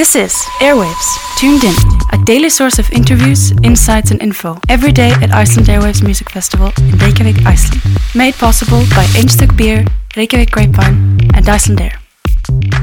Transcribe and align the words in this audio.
This 0.00 0.16
is 0.16 0.32
Airwaves 0.60 1.36
Tuned 1.36 1.62
In, 1.62 1.74
a 2.10 2.24
daily 2.24 2.48
source 2.48 2.78
of 2.78 2.90
interviews, 2.90 3.52
insights, 3.62 4.10
and 4.10 4.22
info 4.22 4.58
every 4.66 4.92
day 4.92 5.10
at 5.10 5.30
Iceland 5.30 5.68
Airwaves 5.68 6.02
Music 6.02 6.30
Festival 6.30 6.72
in 6.78 6.96
Reykjavik, 6.96 7.44
Iceland. 7.44 7.82
Made 8.14 8.32
possible 8.36 8.78
by 8.96 9.04
Einstök 9.14 9.54
Beer, 9.58 9.84
Reykjavik 10.16 10.52
Grapevine, 10.52 11.20
and 11.34 11.46
Iceland 11.46 11.82
Air. 11.82 12.00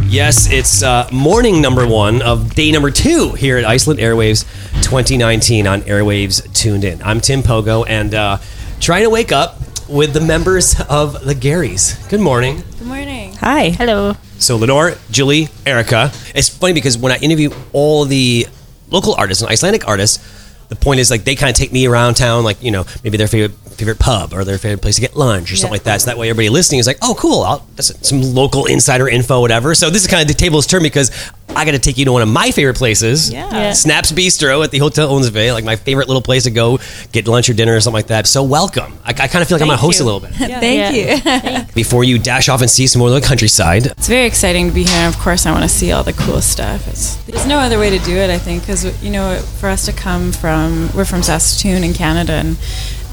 Yes, 0.03 0.47
it's 0.51 0.83
uh, 0.83 1.09
morning 1.11 1.59
number 1.59 1.87
one 1.87 2.21
of 2.21 2.53
day 2.53 2.69
number 2.71 2.91
two 2.91 3.31
here 3.31 3.57
at 3.57 3.65
Iceland 3.65 3.99
Airwaves 3.99 4.45
2019 4.83 5.65
on 5.65 5.81
Airwaves 5.89 6.43
Tuned 6.53 6.83
In. 6.83 7.01
I'm 7.01 7.19
Tim 7.19 7.41
Pogo 7.41 7.83
and 7.89 8.13
uh, 8.13 8.37
trying 8.79 9.05
to 9.05 9.09
wake 9.09 9.31
up 9.31 9.57
with 9.89 10.13
the 10.13 10.21
members 10.21 10.79
of 10.87 11.25
the 11.25 11.33
Garrys. 11.33 11.97
Good 12.11 12.21
morning. 12.21 12.61
Good 12.77 12.87
morning. 12.87 13.33
Hi. 13.37 13.69
Hello. 13.69 14.15
So 14.39 14.57
Lenore, 14.57 14.95
Julie, 15.11 15.49
Erica. 15.65 16.11
It's 16.35 16.49
funny 16.49 16.73
because 16.73 16.97
when 16.97 17.11
I 17.11 17.17
interview 17.17 17.51
all 17.73 18.05
the 18.05 18.47
local 18.89 19.13
artists 19.15 19.41
and 19.41 19.51
Icelandic 19.51 19.87
artists, 19.87 20.23
the 20.69 20.75
point 20.75 20.99
is 20.99 21.09
like 21.09 21.23
they 21.23 21.35
kind 21.35 21.49
of 21.49 21.55
take 21.55 21.71
me 21.71 21.87
around 21.87 22.15
town, 22.15 22.43
like 22.43 22.61
you 22.61 22.71
know 22.71 22.85
maybe 23.03 23.17
their 23.17 23.27
favorite 23.27 23.57
favorite 23.77 23.99
pub 23.99 24.33
or 24.33 24.43
their 24.43 24.57
favorite 24.57 24.81
place 24.81 24.95
to 24.95 25.01
get 25.01 25.15
lunch 25.15 25.51
or 25.51 25.55
something 25.55 25.73
like 25.73 25.83
that. 25.83 26.01
So 26.01 26.07
that 26.07 26.17
way 26.17 26.29
everybody 26.29 26.49
listening 26.49 26.79
is 26.79 26.87
like, 26.87 26.97
oh 27.01 27.15
cool, 27.17 27.43
I'll, 27.43 27.65
that's 27.75 28.07
some 28.07 28.21
local 28.21 28.65
insider 28.65 29.07
info, 29.07 29.39
whatever. 29.39 29.75
So 29.75 29.89
this 29.89 30.01
is 30.01 30.07
kind 30.07 30.21
of 30.21 30.27
the 30.27 30.33
tables 30.33 30.65
turn 30.65 30.81
because 30.81 31.11
I 31.49 31.65
got 31.65 31.71
to 31.71 31.79
take 31.79 31.97
you 31.97 32.05
to 32.05 32.11
one 32.11 32.21
of 32.21 32.27
my 32.27 32.51
favorite 32.51 32.75
places, 32.77 33.31
Yeah. 33.31 33.49
Yeah. 33.51 33.71
Snaps 33.73 34.11
Bistro 34.11 34.63
at 34.63 34.69
the 34.71 34.77
Hotel 34.77 35.09
Óðinsvé, 35.09 35.53
like 35.53 35.63
my 35.63 35.75
favorite 35.75 36.07
little 36.07 36.21
place 36.21 36.43
to 36.43 36.51
go 36.51 36.77
get 37.11 37.27
lunch 37.27 37.49
or 37.49 37.53
dinner 37.53 37.75
or 37.75 37.79
something 37.79 37.95
like 37.97 38.07
that. 38.07 38.27
So 38.27 38.43
welcome. 38.43 38.93
I, 39.03 39.09
I 39.09 39.13
kind 39.27 39.41
of 39.41 39.47
feel 39.47 39.55
like 39.55 39.61
I'm 39.63 39.67
gonna 39.67 39.77
host 39.77 39.99
you. 39.99 40.05
a 40.05 40.07
little 40.11 40.19
bit 40.19 40.31
Thank 40.35 40.95
you. 40.95 41.73
before 41.73 42.03
you 42.03 42.19
dash 42.19 42.47
off 42.49 42.61
and 42.61 42.69
see 42.69 42.85
some 42.85 42.99
more 42.99 43.09
of 43.09 43.15
the 43.15 43.21
countryside. 43.21 43.87
it's 43.87 44.07
very 44.07 44.25
exciting 44.25 44.67
to 44.67 44.73
be 44.73 44.83
here. 44.83 45.07
Of 45.07 45.17
course, 45.17 45.45
I 45.45 45.51
want 45.51 45.63
to 45.63 45.69
see 45.69 45.91
all 45.91 46.03
the 46.03 46.13
cool 46.13 46.41
stuff. 46.41 46.87
It's, 46.87 47.15
there's 47.25 47.47
no 47.47 47.57
other 47.57 47.79
way 47.79 47.89
to 47.97 48.05
do 48.05 48.15
it, 48.15 48.29
I 48.29 48.37
think, 48.37 48.61
because 48.63 49.01
you 49.03 49.09
know, 49.09 49.37
for 49.59 49.69
us 49.69 49.85
to 49.85 49.93
come 49.93 50.31
from, 50.31 50.89
we're 50.95 51.05
from 51.05 51.23
Saskatoon 51.23 51.83
in 51.83 51.93
Canada, 51.93 52.33
and 52.33 52.57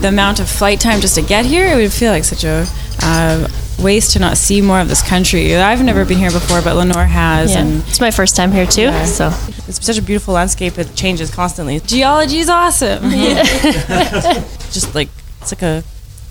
the 0.00 0.08
amount 0.08 0.40
of 0.40 0.48
flight 0.50 0.80
time 0.80 1.00
just 1.00 1.14
to 1.14 1.22
get 1.22 1.46
here, 1.46 1.66
it 1.66 1.76
would 1.76 1.92
feel 1.92 2.10
like 2.10 2.24
such 2.24 2.44
a 2.44 2.66
uh, 3.00 3.48
waste 3.82 4.12
to 4.12 4.18
not 4.18 4.36
see 4.36 4.60
more 4.60 4.80
of 4.80 4.88
this 4.88 5.02
country. 5.02 5.54
I've 5.56 5.82
never 5.82 6.04
been 6.04 6.18
here 6.18 6.30
before, 6.30 6.62
but 6.62 6.76
Lenore 6.76 7.04
has, 7.04 7.52
Yeah. 7.52 7.60
and 7.60 7.82
It's 7.88 8.00
my 8.00 8.10
first 8.10 8.36
time 8.36 8.52
here 8.52 8.66
too, 8.66 8.82
Yeah. 8.82 9.04
so 9.04 9.32
It's 9.68 9.84
such 9.84 9.98
a 9.98 10.02
beautiful 10.02 10.34
landscape. 10.34 10.78
It 10.78 10.94
changes 10.94 11.30
constantly. 11.30 11.80
geology 11.80 12.38
is 12.38 12.48
awesome. 12.48 13.02
Just 14.72 14.94
like 14.94 15.08
it's 15.40 15.52
like 15.52 15.62
a 15.62 15.82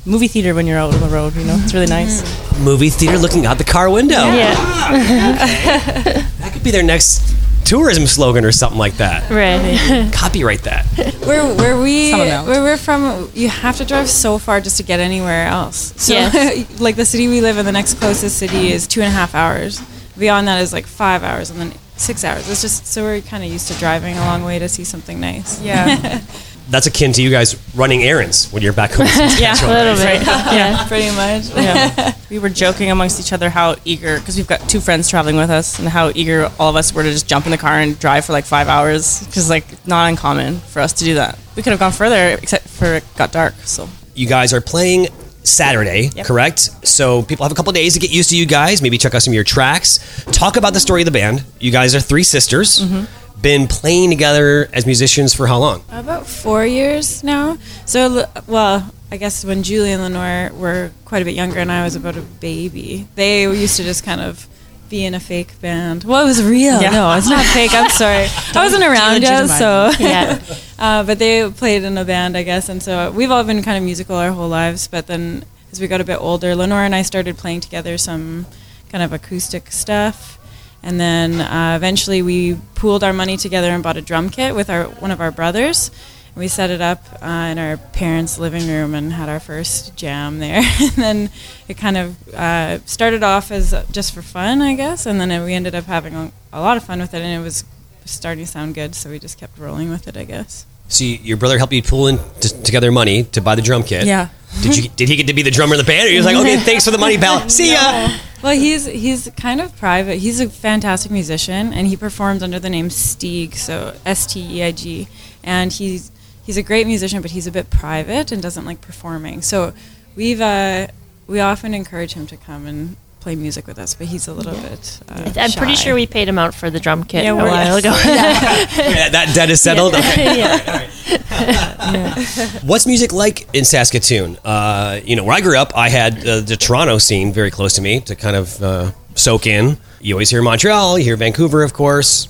movie 0.05 0.27
theater 0.27 0.53
when 0.53 0.65
you're 0.67 0.77
out 0.79 0.93
on 0.93 0.99
the 1.01 1.07
road. 1.07 1.35
You 1.35 1.43
know, 1.45 1.55
it's 1.63 1.73
really 1.73 1.87
nice. 1.87 2.21
Movie 2.59 2.89
theater 2.89 3.17
looking 3.17 3.45
out 3.45 3.57
the 3.57 3.63
car 3.63 3.89
window. 3.89 4.15
yeah, 4.33 4.53
ah, 4.57 4.91
That 6.39 6.53
could 6.53 6.63
be 6.63 6.71
their 6.71 6.83
next 6.83 7.21
tourism 7.65 8.05
slogan 8.07 8.45
or 8.45 8.51
something 8.51 8.77
like 8.79 8.97
that. 8.97 9.29
right. 9.29 10.11
Copyright 10.13 10.63
that. 10.63 10.85
Where 11.25 11.43
where 11.55 11.79
we 11.79 12.11
where 12.11 12.61
we're 12.61 12.77
from, 12.77 13.29
you 13.33 13.49
have 13.49 13.77
to 13.77 13.85
drive 13.85 14.09
so 14.09 14.37
far 14.37 14.61
just 14.61 14.77
to 14.77 14.83
get 14.83 14.99
anywhere 14.99 15.47
else. 15.47 15.93
So 16.01 16.13
Yes. 16.13 16.79
like 16.79 16.95
the 16.95 17.05
city 17.05 17.27
we 17.27 17.41
live 17.41 17.57
in, 17.57 17.65
the 17.65 17.71
next 17.71 17.95
closest 17.95 18.37
city 18.37 18.71
is 18.71 18.87
two 18.87 19.01
and 19.01 19.07
a 19.07 19.15
half 19.15 19.33
hours. 19.35 19.81
Beyond 20.17 20.47
that 20.47 20.61
is 20.61 20.71
like 20.73 20.85
five 20.85 21.23
hours, 21.23 21.49
and 21.49 21.59
then 21.59 21.73
six 21.95 22.23
hours. 22.23 22.47
It's 22.49 22.61
just 22.61 22.85
so 22.85 23.03
we're 23.03 23.21
kind 23.21 23.43
of 23.43 23.49
used 23.51 23.67
to 23.69 23.77
driving 23.79 24.15
a 24.15 24.21
long 24.21 24.43
way 24.43 24.59
to 24.59 24.69
see 24.69 24.83
something 24.83 25.19
nice. 25.19 25.59
Yeah. 25.61 26.21
That's 26.69 26.87
akin 26.87 27.11
to 27.13 27.21
you 27.21 27.29
guys 27.29 27.55
running 27.75 28.03
errands 28.03 28.51
when 28.51 28.63
you're 28.63 28.73
back 28.73 28.91
home. 28.91 29.01
in 29.07 29.11
Saskatchewan, 29.11 29.75
A 29.75 29.79
little 29.93 30.05
right? 30.05 30.19
bit. 30.19 30.27
Yeah. 30.53 30.87
Pretty 30.87 31.09
much. 31.15 31.55
yeah. 31.55 32.13
We 32.29 32.39
were 32.39 32.49
joking 32.49 32.89
amongst 32.89 33.19
each 33.19 33.31
other 33.31 33.49
how 33.49 33.75
eager, 33.85 34.17
because 34.17 34.37
we've 34.37 34.47
got 34.47 34.67
two 34.67 34.79
friends 34.79 35.07
traveling 35.07 35.35
with 35.35 35.51
us, 35.51 35.77
and 35.77 35.87
how 35.87 36.11
eager 36.15 36.49
all 36.57 36.69
of 36.69 36.75
us 36.75 36.91
were 36.93 37.03
to 37.03 37.11
just 37.11 37.27
jump 37.27 37.45
in 37.45 37.51
the 37.51 37.57
car 37.59 37.79
and 37.79 37.99
drive 37.99 38.25
for 38.25 38.33
like 38.33 38.45
five 38.45 38.67
hours, 38.67 39.23
because 39.27 39.49
like 39.51 39.65
not 39.85 40.09
uncommon 40.09 40.57
for 40.59 40.81
us 40.81 40.93
to 40.93 41.03
do 41.05 41.13
that. 41.15 41.37
We 41.55 41.61
could 41.61 41.71
have 41.71 41.79
gone 41.79 41.91
further, 41.91 42.29
except 42.41 42.67
for 42.67 42.85
it 42.95 43.03
got 43.17 43.31
dark. 43.31 43.53
So 43.65 43.87
You 44.15 44.25
guys 44.27 44.51
are 44.51 44.61
playing 44.61 45.09
Saturday, 45.43 46.09
Yep. 46.15 46.25
correct? 46.25 46.59
So 46.87 47.21
people 47.21 47.43
have 47.43 47.51
a 47.51 47.55
couple 47.55 47.71
days 47.73 47.93
to 47.93 47.99
get 47.99 48.09
used 48.11 48.29
to 48.31 48.37
you 48.37 48.45
guys. 48.47 48.81
Maybe 48.81 48.97
check 48.97 49.13
out 49.13 49.21
some 49.21 49.31
of 49.31 49.35
your 49.35 49.43
tracks. 49.43 49.99
Talk 50.31 50.55
about 50.57 50.73
the 50.73 50.79
story 50.79 51.01
of 51.01 51.05
the 51.05 51.11
band. 51.11 51.43
You 51.59 51.69
guys 51.71 51.93
are 51.93 51.99
three 51.99 52.23
sisters. 52.23 52.79
Mm-hmm. 52.79 53.03
Been 53.43 53.67
playing 53.67 54.09
together 54.09 54.69
as 54.71 54.85
musicians 54.85 55.33
for 55.33 55.47
how 55.47 55.59
long? 55.59 55.83
About 55.89 56.25
four 56.25 56.65
years 56.65 57.25
now. 57.25 57.57
So, 57.85 58.25
well, 58.47 58.89
I 59.11 59.17
guess 59.17 59.43
when 59.43 59.63
Julie 59.63 59.91
and 59.91 60.01
Lenore 60.01 60.49
were 60.53 60.91
quite 61.03 61.21
a 61.21 61.25
bit 61.25 61.35
younger 61.35 61.59
and 61.59 61.69
I 61.69 61.83
was 61.83 61.97
about 61.97 62.15
a 62.15 62.21
baby, 62.21 63.05
they 63.15 63.43
used 63.43 63.75
to 63.75 63.83
just 63.83 64.05
kind 64.05 64.21
of 64.21 64.47
be 64.89 65.03
in 65.03 65.13
a 65.13 65.19
fake 65.19 65.59
band. 65.59 66.05
Well, 66.05 66.23
it 66.23 66.25
was 66.25 66.41
real. 66.41 66.81
Yeah. 66.81 66.91
No, 66.91 67.11
it's 67.17 67.27
not 67.27 67.43
fake. 67.47 67.73
I'm 67.73 67.89
sorry. 67.89 68.27
I 68.55 68.63
wasn't 68.63 68.83
around 68.83 69.21
yet, 69.23 69.47
so. 69.47 69.91
Yeah. 69.99 70.39
uh, 70.79 71.03
but 71.03 71.19
they 71.19 71.51
played 71.51 71.83
in 71.83 71.97
a 71.97 72.05
band, 72.05 72.37
I 72.37 72.43
guess. 72.43 72.69
And 72.69 72.81
so 72.81 73.11
we've 73.11 73.29
all 73.29 73.43
been 73.43 73.61
kind 73.61 73.77
of 73.77 73.83
musical 73.83 74.15
our 74.15 74.31
whole 74.31 74.47
lives. 74.47 74.87
But 74.87 75.07
then 75.07 75.43
as 75.73 75.81
we 75.81 75.87
got 75.87 75.99
a 75.99 76.05
bit 76.05 76.21
older, 76.21 76.55
Lenore 76.55 76.83
and 76.83 76.95
I 76.95 77.01
started 77.01 77.37
playing 77.37 77.59
together 77.59 77.97
some 77.97 78.45
kind 78.89 79.03
of 79.03 79.11
acoustic 79.11 79.69
stuff. 79.69 80.39
And 80.83 80.99
then 80.99 81.39
uh, 81.39 81.75
eventually 81.77 82.21
we 82.21 82.57
pooled 82.75 83.03
our 83.03 83.13
money 83.13 83.37
together 83.37 83.69
and 83.69 83.81
bought 83.81 83.95
a 83.97 84.01
drum 84.01 84.29
kit 84.29 84.53
with 84.53 84.69
our 84.69 84.83
one 84.85 85.11
of 85.11 85.21
our 85.21 85.31
brothers. 85.31 85.89
And 86.35 86.41
we 86.41 86.47
set 86.47 86.69
it 86.71 86.81
up 86.81 87.03
uh, 87.21 87.27
in 87.51 87.57
our 87.59 87.77
parents' 87.77 88.37
living 88.37 88.67
room 88.67 88.93
and 88.93 89.13
had 89.13 89.29
our 89.29 89.39
first 89.39 89.95
jam 89.95 90.39
there. 90.39 90.61
and 90.81 90.91
then 90.91 91.29
it 91.67 91.77
kind 91.77 91.95
of 91.95 92.33
uh, 92.33 92.79
started 92.85 93.23
off 93.23 93.49
as 93.51 93.73
just 93.91 94.13
for 94.13 94.21
fun, 94.21 94.61
I 94.61 94.75
guess. 94.75 95.05
And 95.05 95.21
then 95.21 95.43
we 95.45 95.53
ended 95.53 95.73
up 95.75 95.85
having 95.85 96.15
a, 96.15 96.31
a 96.51 96.59
lot 96.59 96.75
of 96.75 96.83
fun 96.83 96.99
with 96.99 97.13
it, 97.13 97.21
and 97.21 97.39
it 97.39 97.43
was 97.43 97.63
starting 98.05 98.43
to 98.43 98.51
sound 98.51 98.75
good. 98.75 98.93
So 98.95 99.09
we 99.09 99.19
just 99.19 99.37
kept 99.39 99.57
rolling 99.57 99.89
with 99.89 100.07
it, 100.07 100.17
I 100.17 100.25
guess. 100.25 100.65
So 100.89 101.05
you, 101.05 101.15
your 101.17 101.37
brother 101.37 101.57
helped 101.57 101.71
you 101.73 101.81
pull 101.81 102.07
in 102.07 102.17
t- 102.41 102.49
together 102.63 102.91
money 102.91 103.23
to 103.23 103.41
buy 103.41 103.55
the 103.55 103.61
drum 103.61 103.83
kit. 103.83 104.05
yeah, 104.05 104.29
Did 104.61 104.75
you? 104.75 104.89
Did 104.89 105.07
he 105.09 105.15
get 105.15 105.27
to 105.27 105.33
be 105.33 105.43
the 105.43 105.51
drummer 105.51 105.75
in 105.75 105.77
the 105.79 105.85
band? 105.85 106.07
Or 106.07 106.11
he 106.11 106.17
was 106.17 106.25
like, 106.25 106.35
okay, 106.35 106.57
thanks 106.57 106.83
for 106.83 106.91
the 106.91 106.97
money, 106.97 107.17
pal. 107.17 107.47
See 107.57 107.71
ya. 107.71 108.09
Well, 108.43 108.55
he's 108.55 108.85
he's 108.85 109.31
kind 109.37 109.61
of 109.61 109.75
private. 109.77 110.17
He's 110.17 110.39
a 110.41 110.49
fantastic 110.49 111.11
musician, 111.11 111.73
and 111.73 111.87
he 111.87 111.95
performs 111.95 112.43
under 112.43 112.59
the 112.59 112.69
name 112.69 112.89
Steig, 112.89 113.55
so 113.55 113.95
S 114.05 114.25
T 114.25 114.57
E 114.57 114.63
I 114.63 114.71
G, 114.73 115.07
and 115.43 115.71
he's 115.71 116.11
he's 116.45 116.57
a 116.57 116.63
great 116.63 116.85
musician, 116.85 117.21
but 117.21 117.31
he's 117.31 117.47
a 117.47 117.51
bit 117.51 117.69
private 117.69 118.31
and 118.33 118.41
doesn't 118.41 118.65
like 118.65 118.81
performing. 118.81 119.41
So 119.41 119.73
we've 120.17 120.41
uh, 120.41 120.87
we 121.25 121.39
often 121.39 121.73
encourage 121.73 122.13
him 122.13 122.27
to 122.27 122.35
come 122.37 122.67
and 122.67 122.97
play 123.21 123.35
music 123.35 123.65
with 123.65 123.79
us, 123.79 123.95
but 123.95 124.07
he's 124.07 124.27
a 124.27 124.33
little 124.33 124.51
bit. 124.61 124.99
Uh, 125.07 125.31
I'm 125.37 125.51
pretty 125.53 125.75
sure 125.75 125.95
we 125.95 126.05
paid 126.05 126.27
him 126.27 126.37
out 126.37 126.53
for 126.53 126.69
the 126.69 126.81
drum 126.81 127.05
kit 127.05 127.23
Yeah, 127.23 127.31
a 127.31 127.35
we're- 127.37 127.49
while 127.49 127.75
ago. 127.81 127.91
Yeah, 128.05 129.07
that 129.09 129.31
debt 129.33 129.49
is 129.49 129.61
settled. 129.61 129.95
Okay. 129.95 130.89
yeah. 131.07 132.15
What's 132.63 132.85
music 132.85 133.11
like 133.13 133.47
in 133.53 133.65
Saskatoon? 133.65 134.37
Uh, 134.43 134.99
you 135.03 135.15
know, 135.15 135.23
where 135.23 135.35
I 135.35 135.41
grew 135.41 135.57
up, 135.57 135.75
I 135.75 135.89
had 135.89 136.25
uh, 136.27 136.41
the 136.41 136.55
Toronto 136.57 136.97
scene 136.97 137.33
very 137.33 137.51
close 137.51 137.73
to 137.73 137.81
me 137.81 137.99
to 138.01 138.15
kind 138.15 138.35
of 138.35 138.61
uh, 138.61 138.91
soak 139.15 139.47
in. 139.47 139.77
You 140.01 140.15
always 140.15 140.29
hear 140.29 140.41
Montreal, 140.41 140.97
you 140.97 141.05
hear 141.05 141.17
Vancouver, 141.17 141.63
of 141.63 141.73
course. 141.73 142.27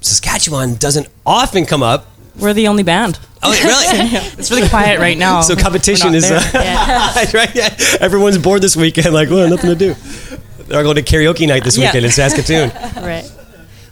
Saskatchewan 0.00 0.76
doesn't 0.76 1.08
often 1.24 1.66
come 1.66 1.82
up. 1.82 2.06
we're 2.38 2.52
the 2.52 2.68
only 2.68 2.82
band. 2.82 3.18
Oh, 3.42 3.50
really? 3.50 4.08
It's 4.38 4.50
really 4.50 4.68
quiet 4.68 4.98
right 5.00 5.16
now. 5.16 5.40
so 5.40 5.56
competition 5.56 6.14
is 6.14 6.30
uh, 6.30 6.40
there. 6.52 7.26
right. 7.34 7.54
Yeah. 7.54 7.74
Everyone's 8.00 8.38
bored 8.38 8.62
this 8.62 8.76
weekend. 8.76 9.14
Like, 9.14 9.30
well, 9.30 9.48
nothing 9.48 9.70
to 9.70 9.76
do. 9.76 9.94
They're 10.64 10.82
going 10.82 10.96
to 10.96 11.02
karaoke 11.02 11.46
night 11.46 11.64
this 11.64 11.76
Yeah. 11.78 11.86
weekend 11.86 12.06
in 12.06 12.10
Saskatoon. 12.12 12.70
Right. 13.02 13.30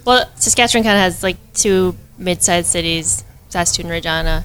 Well, 0.05 0.29
Saskatchewan 0.37 0.85
kind 0.85 0.97
of 0.97 1.03
has 1.03 1.23
like 1.23 1.37
two 1.55 1.97
mid-sized 2.19 2.67
cities, 2.67 3.25
Saskatoon, 3.55 3.89
Regina. 3.89 4.45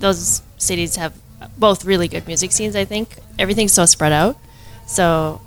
Those 0.00 0.42
cities 0.58 0.96
have 0.96 1.14
both 1.56 1.86
really 1.86 2.08
good 2.08 2.26
music 2.26 2.52
scenes. 2.52 2.76
I 2.76 2.84
think 2.84 3.16
everything's 3.38 3.72
so 3.72 3.86
spread 3.86 4.12
out, 4.12 4.36
so 4.86 5.40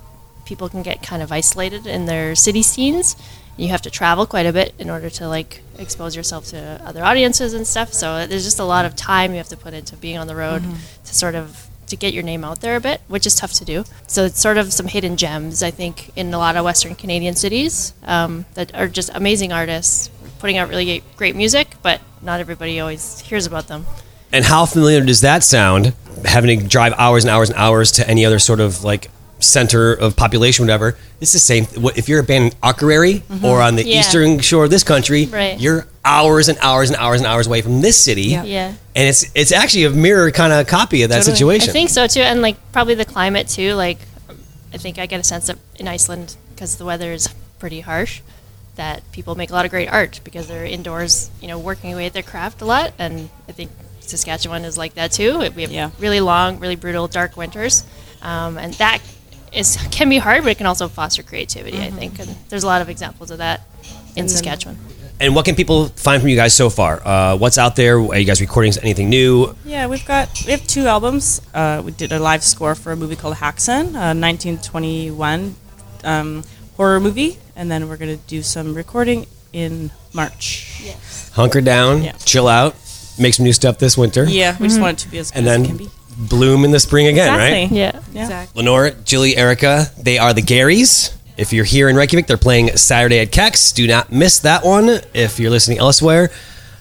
people 0.46 0.68
can 0.68 0.81
get 0.81 1.03
kind 1.03 1.22
of 1.22 1.31
isolated 1.31 1.85
in 1.85 2.07
their 2.07 2.34
city 2.34 2.63
scenes. 2.63 3.16
You 3.56 3.68
have 3.68 3.84
to 3.84 3.91
travel 3.91 4.25
quite 4.25 4.47
a 4.47 4.51
bit 4.51 4.74
in 4.79 4.90
order 4.90 5.12
to 5.12 5.28
like 5.28 5.62
expose 5.78 6.16
yourself 6.16 6.45
to 6.48 6.81
other 6.83 7.04
audiences 7.04 7.54
and 7.54 7.68
stuff. 7.68 7.94
So 7.94 8.25
there's 8.25 8.44
just 8.44 8.57
a 8.57 8.63
lot 8.63 8.83
of 8.83 8.95
time 8.95 9.30
you 9.31 9.38
have 9.38 9.50
to 9.50 9.57
put 9.57 9.75
into 9.75 9.95
being 9.95 10.18
on 10.18 10.25
the 10.25 10.36
road 10.36 10.63
to 11.06 11.13
sort 11.13 11.36
of 11.36 11.68
to 11.86 11.95
get 11.95 12.16
your 12.16 12.24
name 12.24 12.44
out 12.44 12.62
there 12.62 12.75
a 12.75 12.81
bit, 12.81 13.01
which 13.07 13.27
is 13.27 13.36
tough 13.36 13.54
to 13.54 13.66
do. 13.66 13.83
So 14.07 14.25
it's 14.25 14.42
sort 14.42 14.57
of 14.57 14.74
some 14.74 14.88
hidden 14.88 15.18
gems, 15.18 15.62
I 15.62 15.69
think, 15.69 16.12
in 16.16 16.33
a 16.33 16.39
lot 16.39 16.56
of 16.56 16.66
Western 16.66 16.95
Canadian 16.95 17.36
cities 17.36 17.94
um, 18.06 18.45
that 18.56 18.74
are 18.74 18.88
just 18.88 19.12
amazing 19.13 19.54
artists 19.54 20.09
putting 20.39 20.57
out 20.57 20.68
really 20.69 21.04
great 21.16 21.36
music, 21.36 21.75
but 21.83 22.01
not 22.24 22.40
everybody 22.40 22.80
always 22.80 23.20
hears 23.20 23.46
about 23.46 23.68
them. 23.68 23.86
And 24.31 24.44
how 24.46 24.66
familiar 24.66 25.02
does 25.02 25.22
that 25.22 25.44
sound? 25.44 25.94
Having 26.25 26.62
to 26.62 26.68
drive 26.68 26.94
hours 26.98 27.24
and 27.24 27.31
hours 27.31 27.50
and 27.50 27.58
hours 27.60 27.92
to 27.94 28.10
any 28.10 28.25
other 28.25 28.40
sort 28.40 28.60
of 28.60 28.84
like 28.84 29.10
center 29.40 29.94
of 29.94 30.16
population, 30.16 30.64
whatever. 30.64 30.98
It's 31.20 31.34
the 31.34 31.40
same. 31.40 31.66
what- 31.66 31.98
If 31.98 32.08
you're 32.08 32.20
a 32.20 32.24
band 32.24 32.46
in 32.46 32.52
Akureyri 32.62 33.22
mm-hmm. 33.24 33.46
or 33.46 33.62
on 33.62 33.75
the 33.75 33.86
Yeah. 33.86 34.00
eastern 34.00 34.40
shore 34.40 34.64
of 34.64 34.70
this 34.72 34.84
country, 34.84 35.25
Right. 35.25 35.60
you're 35.60 35.86
hours 36.06 36.48
and 36.50 36.58
hours 36.62 36.90
and 36.90 36.98
hours 36.98 37.20
and 37.20 37.28
hours 37.28 37.46
away 37.48 37.62
from 37.62 37.81
this 37.81 37.98
city. 37.98 38.24
Yeah. 38.24 38.44
Yeah. 38.44 38.74
And 38.96 39.08
it's 39.10 39.26
it's 39.36 39.52
actually 39.52 39.84
a 39.84 39.90
mirror 39.90 40.31
kind 40.31 40.54
of 40.54 40.66
copy 40.68 41.04
of 41.04 41.10
that 41.10 41.18
Totally. 41.24 41.36
situation. 41.36 41.69
I 41.69 41.74
think 41.74 41.90
so 41.90 42.08
too, 42.08 42.22
and 42.22 42.42
like 42.42 42.56
probably 42.72 42.96
the 42.96 43.06
climate 43.06 43.48
too. 43.50 43.74
Like, 43.74 44.00
I 44.74 44.78
think 44.78 44.98
I 44.98 45.06
get 45.08 45.19
a 45.19 45.24
sense 45.24 45.48
that 45.48 45.58
in 45.76 45.88
Iceland, 45.88 46.36
because 46.56 46.78
the 46.78 46.86
weather 46.86 47.12
is 47.12 47.28
pretty 47.60 47.81
harsh, 47.81 48.22
that 48.75 49.04
people 49.12 49.36
make 49.36 49.50
a 49.50 49.54
lot 49.54 49.66
of 49.66 49.72
great 49.72 49.88
art 49.88 50.20
because 50.24 50.48
they're 50.48 50.66
indoors, 50.66 51.30
you 51.42 51.48
know, 51.48 51.60
working 51.60 51.94
away 51.94 52.06
at 52.08 52.14
their 52.14 52.24
craft 52.24 52.62
a 52.62 52.66
lot. 52.66 52.94
And 52.98 53.30
I 53.48 53.52
think 53.52 53.70
Saskatchewan 54.00 54.66
is 54.66 54.78
like 54.78 54.96
that 54.96 55.12
too. 55.12 55.38
We 55.56 55.62
have 55.62 55.72
Yeah. 55.72 55.92
really 56.00 56.20
long, 56.20 56.60
really 56.60 56.75
brutal, 56.75 57.08
dark 57.08 57.38
winters, 57.38 57.84
um, 58.22 58.58
and 58.58 58.74
that 58.75 59.00
is 59.52 59.78
can 59.92 60.10
be 60.10 60.18
hard, 60.18 60.44
but 60.44 60.50
it 60.52 60.58
can 60.58 60.66
also 60.68 60.88
foster 60.88 61.22
creativity. 61.24 61.80
I 61.81 61.92
think, 61.92 62.20
and 62.20 62.36
there's 62.50 62.64
a 62.64 62.68
lot 62.68 62.81
of 62.81 62.90
examples 62.90 63.30
of 63.31 63.38
that 63.38 63.62
in 64.16 64.22
And 64.24 64.30
then- 64.30 64.30
Saskatchewan. 64.30 64.78
And 65.19 65.36
what 65.36 65.46
can 65.46 65.56
people 65.56 65.88
find 65.96 66.22
from 66.22 66.30
you 66.30 66.36
guys 66.36 66.54
so 66.56 66.69
far? 66.72 67.00
Uh, 67.08 67.38
what's 67.38 67.58
out 67.60 67.76
there? 67.78 67.98
Are 68.00 68.18
you 68.18 68.26
guys 68.26 68.42
recording 68.42 68.74
anything 68.81 69.10
new? 69.10 69.56
Yeah, 69.64 69.86
we've 69.88 70.04
got 70.06 70.28
we 70.46 70.52
have 70.52 70.66
two 70.68 70.88
albums. 70.88 71.40
Uh, 71.54 71.81
we 71.86 71.92
did 71.92 72.12
a 72.12 72.19
live 72.19 72.44
score 72.44 72.74
for 72.76 72.92
a 72.92 72.96
movie 72.96 73.16
called 73.16 73.36
Häxan, 73.36 73.90
a 73.96 74.12
1921 74.18 75.56
um, 76.04 76.44
horror 76.78 77.00
movie, 77.00 77.38
and 77.56 77.70
then 77.72 77.88
we're 77.90 77.98
gonna 77.98 78.18
do 78.18 78.42
some 78.44 78.74
recording 78.74 79.26
in 79.52 79.92
March. 80.14 80.82
Hunker 81.34 81.62
down, 81.62 82.04
Yeah. 82.04 82.14
chill 82.26 82.48
out, 82.48 82.76
make 83.20 83.34
some 83.34 83.44
new 83.46 83.54
stuff 83.54 83.78
this 83.80 83.98
winter, 83.98 84.26
Yeah, 84.28 84.56
we 84.60 84.68
just 84.68 84.80
want 84.82 85.00
it 85.00 85.04
to 85.04 85.10
be 85.10 85.18
as 85.20 85.32
good 85.32 85.40
and 85.40 85.48
as 85.48 85.54
it 85.56 85.58
then 85.60 85.68
can 85.68 85.78
be. 85.78 85.90
bloom 86.18 86.66
in 86.66 86.72
the 86.72 86.80
spring 86.80 87.08
again, 87.08 87.38
right? 87.38 87.72
Yeah. 87.72 88.00
Yeah. 88.14 88.24
Exactly. 88.24 88.60
Lenore, 88.62 88.92
Jilly, 89.06 89.36
Erica, 89.38 89.92
they 90.00 90.18
are 90.18 90.34
the 90.34 90.42
Garrys. 90.42 91.12
If 91.38 91.52
you're 91.54 91.66
here 91.66 91.90
in 91.90 91.96
Reykjavik, 91.96 92.28
they're 92.28 92.38
playing 92.38 92.76
Saturday 92.78 93.20
at 93.20 93.32
Kex. 93.32 93.72
Do 93.72 93.88
not 93.88 94.12
miss 94.12 94.38
that 94.40 94.64
one. 94.64 95.00
If 95.16 95.40
you're 95.40 95.50
listening 95.50 95.80
elsewhere, 95.80 96.30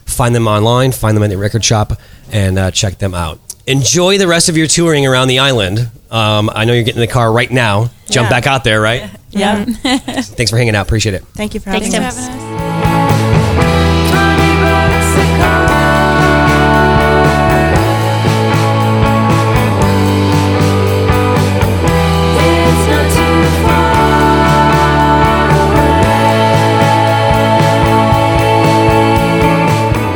find 0.05 0.35
them 0.35 0.47
online, 0.47 0.93
find 0.93 1.17
them 1.17 1.25
at 1.25 1.31
the 1.31 1.39
record 1.39 1.65
shop, 1.65 1.99
and 2.31 2.59
uh, 2.59 2.71
check 2.71 2.99
them 2.99 3.15
out. 3.15 3.39
Enjoy 3.67 4.19
the 4.19 4.27
rest 4.27 4.49
of 4.51 4.57
your 4.59 4.67
touring 4.67 5.07
around 5.07 5.29
the 5.29 5.39
island. 5.39 5.89
Um, 6.11 6.51
I 6.55 6.67
know 6.67 6.75
you're 6.75 6.83
getting 6.83 7.01
in 7.01 7.07
the 7.09 7.13
car 7.13 7.33
right 7.33 7.51
now. 7.51 7.91
Jump 8.11 8.27
Yeah. 8.27 8.31
back 8.31 8.47
out 8.47 8.65
there, 8.65 8.81
right? 8.81 9.09
Yeah. 9.32 9.64
Thanks 9.64 10.50
for 10.50 10.56
hanging 10.58 10.75
out. 10.76 10.87
Appreciate 10.87 11.14
it. 11.14 11.25
Thank 11.34 11.55
you 11.55 11.61
for 11.61 11.70
Thanks, 11.70 11.93
having 11.93 12.06
us. 12.06 12.52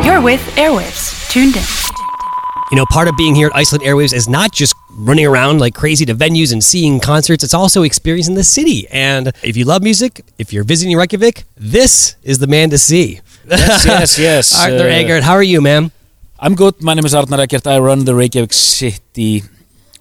You're 0.04 0.20
with 0.22 0.40
Airwaves, 0.56 1.28
tuned 1.30 1.56
in. 1.56 1.62
You 2.70 2.76
know, 2.76 2.86
part 2.86 3.08
of 3.08 3.16
being 3.16 3.34
here 3.34 3.48
at 3.48 3.56
Iceland 3.56 3.82
Airwaves 3.84 4.12
is 4.12 4.28
not 4.28 4.52
just 4.52 4.75
running 4.96 5.26
around 5.26 5.60
like 5.60 5.75
crazy 5.75 6.04
to 6.06 6.14
venues 6.14 6.52
and 6.52 6.62
seeing 6.64 7.00
concerts, 7.00 7.44
it's 7.44 7.54
also 7.54 7.82
experiencing 7.82 8.34
the 8.34 8.44
city. 8.44 8.87
And 8.90 9.32
if 9.43 9.56
you 9.56 9.64
love 9.64 9.82
music, 9.82 10.22
if 10.38 10.52
you're 10.52 10.64
visiting 10.64 10.96
Reykjavik, 10.96 11.44
this 11.56 12.16
is 12.22 12.38
the 12.38 12.46
man 12.46 12.70
to 12.70 12.78
see. 12.78 13.20
Yes, 13.48 13.84
yes, 13.87 14.19
yes. 14.19 14.58
Arthur 14.58 14.88
Uh, 14.88 14.98
Eggert, 15.00 15.22
how 15.22 15.34
are 15.34 15.43
you, 15.43 15.60
man? 15.60 15.90
I'm 16.38 16.54
good. 16.54 16.82
My 16.82 16.94
name 16.94 17.04
is 17.04 17.14
Arnar 17.14 17.38
Eggert. 17.38 17.66
I 17.66 17.78
run 17.78 18.04
the 18.04 18.14
Reykjavik 18.14 18.52
City, 18.52 19.43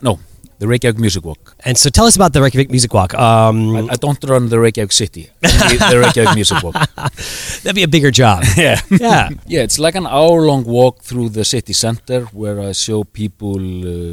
no, 0.01 0.19
the 0.65 0.71
Reykjavik 0.71 0.99
Music 0.99 1.23
Walk. 1.23 1.55
And 1.63 1.77
so 1.77 1.89
tell 1.89 2.05
us 2.05 2.15
about 2.15 2.33
the 2.33 2.41
Reykjavik 2.41 2.71
Music 2.71 2.91
Walk. 2.93 3.13
Um, 3.13 3.75
I, 3.75 3.93
I 3.93 3.95
don't 3.95 4.21
run 4.23 4.49
the 4.49 4.59
Reykjavik 4.59 4.91
City, 4.91 5.29
the 5.41 5.99
Reykjavik 6.01 6.33
Music 6.33 6.61
Walk. 6.63 6.73
that'd 7.61 7.75
be 7.75 7.83
a 7.83 7.87
bigger 7.87 8.11
job. 8.11 8.43
Yeah. 8.57 8.79
yeah. 8.89 9.29
Yeah, 9.45 9.63
it's 9.67 9.79
like 9.79 9.95
an 9.95 10.07
hour-long 10.07 10.63
walk 10.63 11.01
through 11.03 11.29
the 11.29 11.43
city 11.43 11.73
center 11.73 12.21
where 12.39 12.59
I 12.59 12.71
show 12.71 13.03
people 13.03 13.59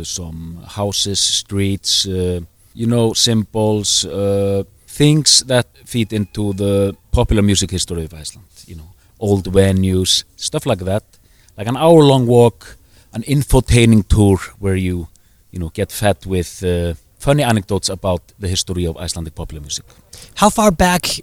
uh, 0.01 0.05
some 0.05 0.63
houses, 0.67 1.21
streets, 1.21 2.07
uh, 2.07 2.41
you 2.75 2.87
know, 2.87 3.13
symbols, 3.15 4.05
uh, 4.05 4.65
things 4.87 5.45
that 5.45 5.67
feed 5.85 6.13
into 6.13 6.53
the 6.55 6.97
popular 7.13 7.43
music 7.43 7.71
history 7.71 8.05
of 8.05 8.13
Iceland. 8.13 8.49
You 8.67 8.77
know, 8.77 8.91
old 9.21 9.45
venues, 9.53 10.25
stuff 10.37 10.67
like 10.67 10.81
that. 10.81 11.05
Like 11.57 11.69
an 11.69 11.77
hour-long 11.77 12.27
walk, 12.27 12.77
an 13.15 13.23
infotaining 13.23 14.07
tour 14.09 14.39
where 14.59 14.77
you, 14.77 15.09
you 15.53 15.59
know, 15.61 15.69
get 15.69 15.93
fed 15.93 16.27
with 16.27 16.65
uh, 16.65 16.95
funny 17.19 17.43
anecdotes 17.43 17.89
about 17.89 18.21
the 18.39 18.49
history 18.49 18.87
of 18.87 18.97
Icelandic 18.97 19.35
popular 19.35 19.61
music. 19.61 19.85
How 20.35 20.51
far 20.51 20.71
back 20.71 21.21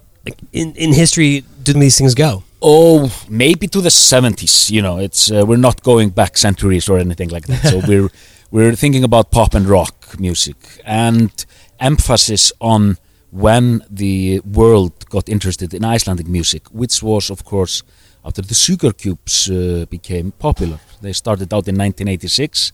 in, 0.53 0.73
in 0.75 0.93
history 0.93 1.43
do 1.63 1.73
these 1.73 1.97
things 1.97 2.15
go? 2.15 2.43
Oh, 2.61 3.11
maybe 3.29 3.67
to 3.67 3.81
the 3.81 3.89
70s. 3.89 4.69
You 4.69 4.81
know, 4.81 4.97
it's 4.99 5.31
uh, 5.31 5.45
we're 5.45 5.57
not 5.57 5.83
going 5.83 6.09
back 6.09 6.37
centuries 6.37 6.89
or 6.89 6.97
anything 6.97 7.29
like 7.29 7.45
that. 7.47 7.61
So 7.71 7.81
we're 7.87 8.09
we're 8.51 8.75
thinking 8.75 9.03
about 9.03 9.31
pop 9.31 9.53
and 9.53 9.65
rock 9.67 10.19
music 10.19 10.57
and 10.85 11.31
emphasis 11.79 12.51
on 12.59 12.97
when 13.31 13.83
the 13.89 14.39
world 14.39 15.07
got 15.09 15.29
interested 15.29 15.73
in 15.73 15.85
Icelandic 15.85 16.27
music, 16.27 16.67
which 16.71 17.03
was, 17.03 17.29
of 17.29 17.45
course, 17.45 17.83
after 18.25 18.41
the 18.41 18.55
Sugarcubes 18.55 19.49
uh, 19.49 19.85
became 19.85 20.31
popular. 20.31 20.79
They 21.01 21.13
started 21.13 21.53
out 21.53 21.67
in 21.67 21.77
1986. 21.77 22.71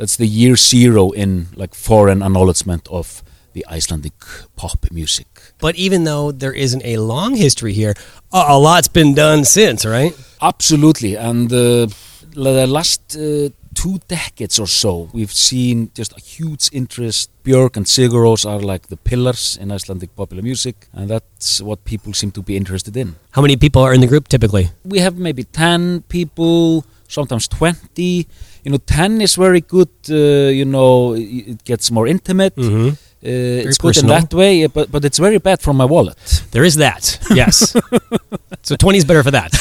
That's 0.00 0.16
the 0.16 0.26
year 0.26 0.56
zero 0.56 1.10
in 1.10 1.48
like 1.54 1.74
foreign 1.74 2.22
acknowledgement 2.22 2.88
of 2.88 3.22
the 3.52 3.66
Icelandic 3.68 4.14
pop 4.56 4.90
music. 4.90 5.26
But 5.58 5.76
even 5.76 6.04
though 6.04 6.32
there 6.32 6.54
isn't 6.54 6.82
a 6.86 6.96
long 6.96 7.36
history 7.36 7.74
here, 7.74 7.92
a, 8.32 8.58
lot's 8.58 8.88
been 8.88 9.14
done 9.14 9.44
since, 9.44 9.84
right? 9.84 10.16
Absolutely, 10.40 11.16
and 11.16 11.52
uh, 11.52 11.86
the 12.32 12.66
last 12.66 13.14
uh, 13.14 13.50
two 13.74 14.00
decades 14.08 14.58
or 14.58 14.66
so, 14.66 15.10
we've 15.12 15.32
seen 15.32 15.90
just 15.94 16.16
a 16.16 16.20
huge 16.20 16.70
interest. 16.72 17.28
Björk 17.44 17.76
and 17.76 17.84
Sigur 17.84 18.22
Rós 18.24 18.48
are 18.48 18.60
like 18.60 18.86
the 18.86 18.96
pillars 18.96 19.58
in 19.60 19.70
Icelandic 19.70 20.16
popular 20.16 20.42
music, 20.42 20.88
and 20.94 21.10
that's 21.10 21.60
what 21.60 21.84
people 21.84 22.14
seem 22.14 22.30
to 22.30 22.42
be 22.42 22.56
interested 22.56 22.96
in. 22.96 23.16
How 23.32 23.42
many 23.42 23.56
people 23.56 23.82
are 23.82 23.92
in 23.92 24.00
the 24.00 24.06
group 24.06 24.28
typically? 24.28 24.70
We 24.82 25.00
have 25.00 25.18
maybe 25.18 25.44
10 25.44 26.04
people, 26.08 26.86
sometimes 27.06 27.48
20. 27.48 28.26
You 28.64 28.72
know, 28.72 28.78
10 28.78 29.20
is 29.20 29.36
very 29.36 29.60
good, 29.60 29.88
uh, 30.10 30.50
you 30.50 30.64
know, 30.64 31.14
it 31.14 31.64
gets 31.64 31.90
more 31.90 32.06
intimate. 32.06 32.54
Mm-hmm. 32.56 32.88
Uh, 33.22 33.68
it's 33.68 33.76
good 33.76 33.88
personal. 33.88 34.16
in 34.16 34.22
that 34.22 34.34
way, 34.34 34.66
but, 34.66 34.90
but 34.90 35.04
it's 35.04 35.18
very 35.18 35.38
bad 35.38 35.60
for 35.60 35.74
my 35.74 35.84
wallet. 35.84 36.16
There 36.52 36.64
is 36.64 36.76
that, 36.76 37.18
yes. 37.30 37.76
so 38.62 38.76
20 38.76 38.98
is 38.98 39.04
better 39.04 39.22
for 39.22 39.30
that. 39.30 39.52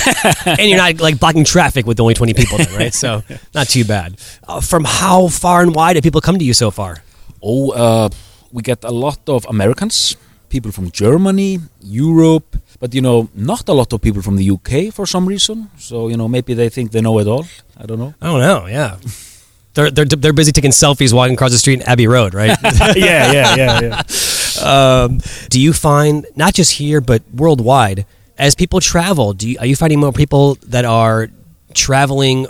and 0.46 0.69
you're 0.69 0.78
not 0.78 1.00
like 1.01 1.19
blocking 1.19 1.44
traffic 1.44 1.86
with 1.86 2.00
only 2.00 2.13
20 2.13 2.34
people 2.34 2.57
then, 2.57 2.74
right? 2.74 2.94
So 2.94 3.22
not 3.54 3.68
too 3.68 3.84
bad. 3.84 4.18
Uh, 4.48 4.62
from 4.62 4.86
how 4.86 5.28
far 5.28 5.62
and 5.62 5.75
wide 5.75 5.98
have 5.98 6.04
people 6.04 6.22
come 6.22 6.38
to 6.40 6.45
you 6.45 6.54
so 6.54 6.72
far? 6.72 7.04
Oh, 7.44 7.72
uh, 7.72 8.10
we 8.52 8.62
get 8.63 8.84
a 8.86 8.92
lot 8.92 9.19
of 9.28 9.45
Americans, 9.48 10.16
people 10.50 10.72
from 10.72 10.92
Germany, 10.92 11.60
Europe, 11.81 12.57
but 12.80 12.94
you 12.94 13.01
know, 13.01 13.30
not 13.34 13.68
a 13.69 13.74
lot 13.74 13.94
of 13.94 14.01
people 14.01 14.22
from 14.22 14.36
the 14.36 14.50
UK 14.51 14.94
for 14.94 15.06
some 15.06 15.28
reason. 15.28 15.69
So 15.78 16.07
you 16.07 16.18
know, 16.18 16.28
maybe 16.28 16.54
they 16.54 16.69
think 16.69 16.92
they 16.92 17.01
know 17.01 17.19
it 17.19 17.28
all. 17.28 17.45
I 17.78 17.85
don't 17.85 18.00
know. 18.00 18.14
I 18.21 18.28
don't 18.28 18.42
know, 18.42 18.68
yeah. 18.68 18.97
They're, 19.76 19.92
they're, 19.92 20.06
they're 20.06 20.33
busy 20.33 20.52
taking 20.52 20.71
selfies 20.71 21.14
walking 21.14 21.35
across 21.35 21.52
the 21.52 21.57
street 21.57 21.81
in 21.81 21.83
Abbey 21.83 22.07
Road, 22.07 22.33
right? 22.33 22.57
yeah, 22.95 23.31
yeah, 23.31 23.56
yeah, 23.56 23.81
yeah. 23.81 24.62
um, 24.62 25.19
do 25.50 25.62
you 25.62 25.73
find, 25.73 26.26
not 26.35 26.54
just 26.54 26.73
here, 26.73 27.00
but 27.00 27.21
worldwide, 27.33 28.06
as 28.38 28.56
people 28.56 28.80
travel, 28.80 29.33
do 29.33 29.47
you, 29.47 29.59
are 29.59 29.66
you 29.66 29.76
finding 29.76 30.00
more 30.00 30.12
people 30.12 30.56
that 30.68 30.85
are 30.85 31.30
traveling 31.73 32.47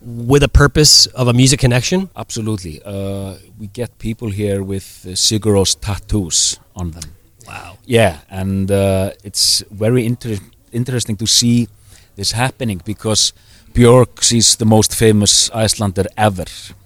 with 0.00 0.42
a 0.42 0.48
purpose 0.48 1.06
of 1.06 1.28
a 1.28 1.32
music 1.32 1.60
connection? 1.60 2.08
Absolutely. 2.16 2.80
Uh, 2.84 3.34
we 3.58 3.66
get 3.66 3.98
people 3.98 4.28
here 4.30 4.62
with 4.62 5.04
uh, 5.06 5.10
Sigur 5.10 5.54
Rós 5.54 5.76
tattoos 5.78 6.58
on 6.76 6.92
them. 6.92 7.02
Wow. 7.50 7.78
Yeah, 7.84 8.18
and 8.30 8.70
uh, 8.70 9.10
it's 9.24 9.64
very 9.72 10.06
inter- 10.06 10.38
interesting 10.70 11.16
to 11.16 11.26
see 11.26 11.66
this 12.14 12.32
happening 12.32 12.80
because 12.84 13.32
Björk, 13.74 14.22
she's 14.22 14.56
the 14.56 14.64
most 14.64 14.94
famous 14.94 15.50
Icelander 15.50 16.04
ever, 16.16 16.44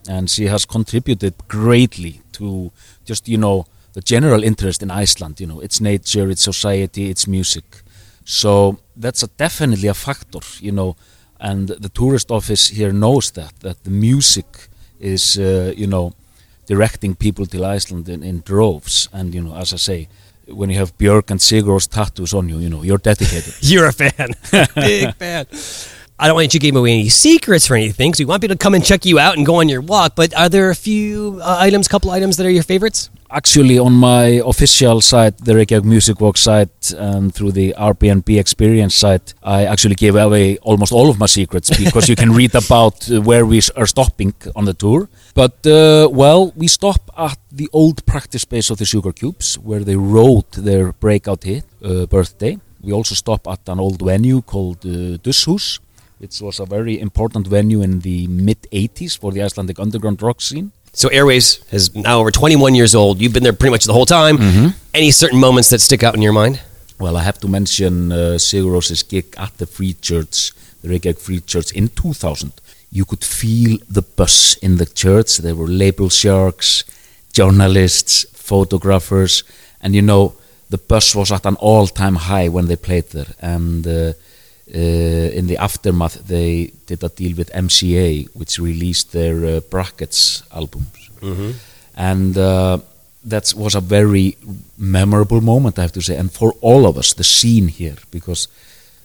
and 0.09 0.31
she 0.31 0.47
has 0.47 0.65
contributed 0.65 1.35
greatly 1.49 2.23
to 2.33 2.73
just, 3.05 3.29
you 3.29 3.37
know, 3.37 3.67
the 3.93 4.01
general 4.01 4.43
interest 4.43 4.83
in 4.83 4.91
Iceland, 4.91 5.39
you 5.39 5.47
know, 5.47 5.61
its 5.61 5.81
nature, 5.81 6.31
its 6.31 6.43
society, 6.43 7.11
its 7.11 7.27
music. 7.27 7.83
So 8.25 8.79
that's 8.97 9.23
a, 9.23 9.27
definitely 9.27 9.89
a 9.89 9.95
factor, 9.95 10.41
you 10.61 10.73
know, 10.73 10.97
and 11.39 11.69
the 11.69 11.91
tourist 11.91 12.31
office 12.31 12.69
here 12.69 12.93
knows 12.93 13.31
that, 13.33 13.53
that 13.61 13.85
the 13.85 13.91
music 13.91 14.69
is, 14.99 15.39
uh, 15.39 15.75
you 15.77 15.87
know, 15.87 16.15
directing 16.67 17.15
people 17.15 17.45
to 17.47 17.63
Iceland 17.65 18.09
in, 18.09 18.23
in 18.23 18.41
droves. 18.41 19.11
And, 19.13 19.35
you 19.35 19.43
know, 19.43 19.55
as 19.55 19.75
I 19.75 19.77
say, 19.77 20.09
when 20.49 20.71
you 20.71 20.77
have 20.79 20.97
Björk 20.99 21.31
and 21.31 21.41
Sigur 21.41 21.75
Rós 21.75 21.89
tattoos 21.89 22.35
on 22.35 22.49
you, 22.49 22.59
you 22.59 22.69
know, 22.69 22.83
you're 22.83 22.99
dedicated. 22.99 23.55
You're 23.61 23.87
a 23.87 23.93
fan. 23.93 24.35
Big 24.75 25.15
fan. 25.15 25.47
I 26.19 26.29
don't 26.29 26.37
want 26.37 26.55
you 26.55 26.61
to 26.61 26.65
give 26.65 26.77
away 26.77 26.93
any 26.93 27.09
secrets 27.09 27.71
or 27.71 27.75
anything 27.75 28.11
because 28.11 28.21
we 28.21 28.25
want 28.25 28.41
people 28.41 28.55
to 28.55 28.59
come 28.59 28.75
and 28.75 28.85
check 28.85 29.05
you 29.05 29.19
out 29.19 29.37
and 29.37 29.45
go 29.45 29.57
on 29.57 29.69
your 29.69 29.81
walk. 29.81 30.15
But 30.15 30.33
are 30.35 30.49
there 30.49 30.71
a 30.71 30.75
few 30.75 31.41
uh, 31.43 31.57
items, 31.59 31.89
couple 31.89 32.11
items 32.13 32.37
that 32.37 32.47
are 32.47 32.51
your 32.51 32.63
favorites? 32.63 33.11
Actually, 33.37 33.81
on 33.81 33.93
my 33.93 34.41
official 34.47 35.01
site, 35.01 35.37
the 35.39 35.57
Reykjavik 35.57 35.85
Music 35.85 36.21
Walk 36.21 36.37
site, 36.37 36.93
and 36.97 37.35
through 37.35 37.51
the 37.51 37.75
RPNP 37.77 38.39
Experience 38.39 38.95
site, 38.95 39.35
I 39.43 39.65
actually 39.65 39.97
gave 39.97 40.15
away 40.15 40.59
almost 40.59 40.93
all 40.93 41.11
of 41.11 41.19
my 41.19 41.27
secrets 41.27 41.69
because 41.77 42.09
you 42.09 42.15
can 42.15 42.33
read 42.41 42.55
about 42.55 43.11
uh, 43.11 43.21
where 43.21 43.45
we 43.45 43.61
are 43.75 43.87
stopping 43.87 44.35
on 44.55 44.67
the 44.67 44.73
tour. 44.73 45.09
But, 45.35 45.67
uh, 45.67 46.09
well, 46.13 46.53
we 46.55 46.69
stop 46.69 47.11
at 47.19 47.37
the 47.51 47.69
old 47.73 48.07
practice 48.07 48.43
space 48.43 48.71
of 48.71 48.79
the 48.79 48.85
Sugarcubes, 48.85 49.59
where 49.59 49.83
they 49.83 49.97
wrote 49.97 50.53
their 50.53 50.93
breakout 50.93 51.43
hit, 51.43 51.65
uh, 51.83 52.07
Birthday. 52.07 52.61
we 52.83 52.93
also 52.93 53.17
stop 53.17 53.49
at 53.49 53.69
an 53.69 53.81
old 53.81 54.01
venue 54.01 54.43
called 54.43 54.87
uh, 54.87 55.19
Dushus, 55.25 55.81
which 56.19 56.41
was 56.41 56.61
a 56.61 56.67
very 56.67 57.01
important 57.01 57.49
venue 57.49 57.83
in 57.83 57.99
the 58.01 58.29
mid 58.29 58.63
80s 58.71 59.19
for 59.19 59.33
the 59.33 59.43
Icelandic 59.43 59.81
underground 59.81 60.23
rock 60.23 60.41
scene. 60.41 60.71
So 60.95 61.09
Airwaves 61.09 61.61
is 61.73 61.95
now 61.95 62.21
over 62.21 62.31
21 62.31 62.75
years 62.75 62.95
old. 62.95 63.21
You've 63.21 63.33
been 63.33 63.43
there 63.43 63.53
pretty 63.53 63.73
much 63.73 63.85
the 63.85 63.93
whole 63.93 64.07
time. 64.07 64.73
Any 64.95 65.11
certain 65.11 65.41
moments 65.41 65.71
that 65.71 65.81
stick 65.81 66.03
out 66.05 66.15
in 66.15 66.23
your 66.23 66.33
mind? 66.33 66.61
Well, 67.01 67.17
I 67.17 67.23
have 67.25 67.39
to 67.41 67.49
mention 67.49 68.13
uh, 68.13 68.39
gig 69.09 69.35
at 69.37 69.59
the 69.59 69.67
Free 69.67 69.95
Church, 69.95 70.53
the 70.83 70.89
Reykjavik 70.89 71.19
Free 71.21 71.41
Church 71.41 71.73
in 71.73 71.89
2000. 71.89 72.53
You 72.93 73.05
could 73.05 73.25
feel 73.25 73.79
the 73.91 74.03
buzz 74.03 74.57
in 74.63 74.77
the 74.77 74.87
church. 74.87 75.39
There 75.39 75.57
were 75.57 75.67
label 75.67 76.09
sharks, 76.09 76.85
journalists, 77.33 78.25
photographers, 78.33 79.43
and 79.81 79.97
you 79.97 80.03
know, 80.03 80.35
the 80.71 80.79
buzz 80.79 81.17
was 81.17 81.33
at 81.33 81.45
an 81.45 81.57
all-time 81.57 82.15
high 82.15 82.49
when 82.49 82.67
they 82.67 82.77
played 82.77 83.11
there. 83.11 83.35
And 83.41 83.85
uh, 83.85 84.13
in 84.67 85.47
the 85.47 85.59
aftermath, 85.59 86.27
they 86.27 86.73
did 86.87 87.03
a 87.05 87.09
deal 87.09 87.37
with 87.37 87.53
MCA, 87.53 88.29
which 88.35 88.59
released 88.59 89.13
their 89.13 89.45
uh, 89.45 89.61
Brackets 89.61 90.43
albums. 90.55 91.11
And 91.97 92.37
uh, 92.37 92.79
that 93.25 93.53
was 93.57 93.75
a 93.75 93.81
very 93.81 94.37
memorable 94.79 95.41
moment, 95.41 95.79
I 95.79 95.83
have 95.83 95.93
to 95.93 96.03
say, 96.03 96.17
and 96.17 96.31
for 96.33 96.53
all 96.61 96.87
of 96.87 96.97
us, 96.99 97.13
the 97.15 97.25
scene 97.25 97.69
here, 97.69 97.97
because 98.11 98.49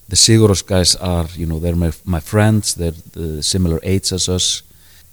the 0.07 0.15
Siguros 0.15 0.65
guys 0.65 0.95
are, 0.95 1.27
you 1.35 1.45
know, 1.45 1.59
they're 1.59 1.75
my, 1.75 1.91
my 2.05 2.19
friends, 2.19 2.75
they're 2.75 2.99
the 3.13 3.43
similar 3.43 3.79
age 3.83 4.11
as 4.11 4.27
us. 4.27 4.63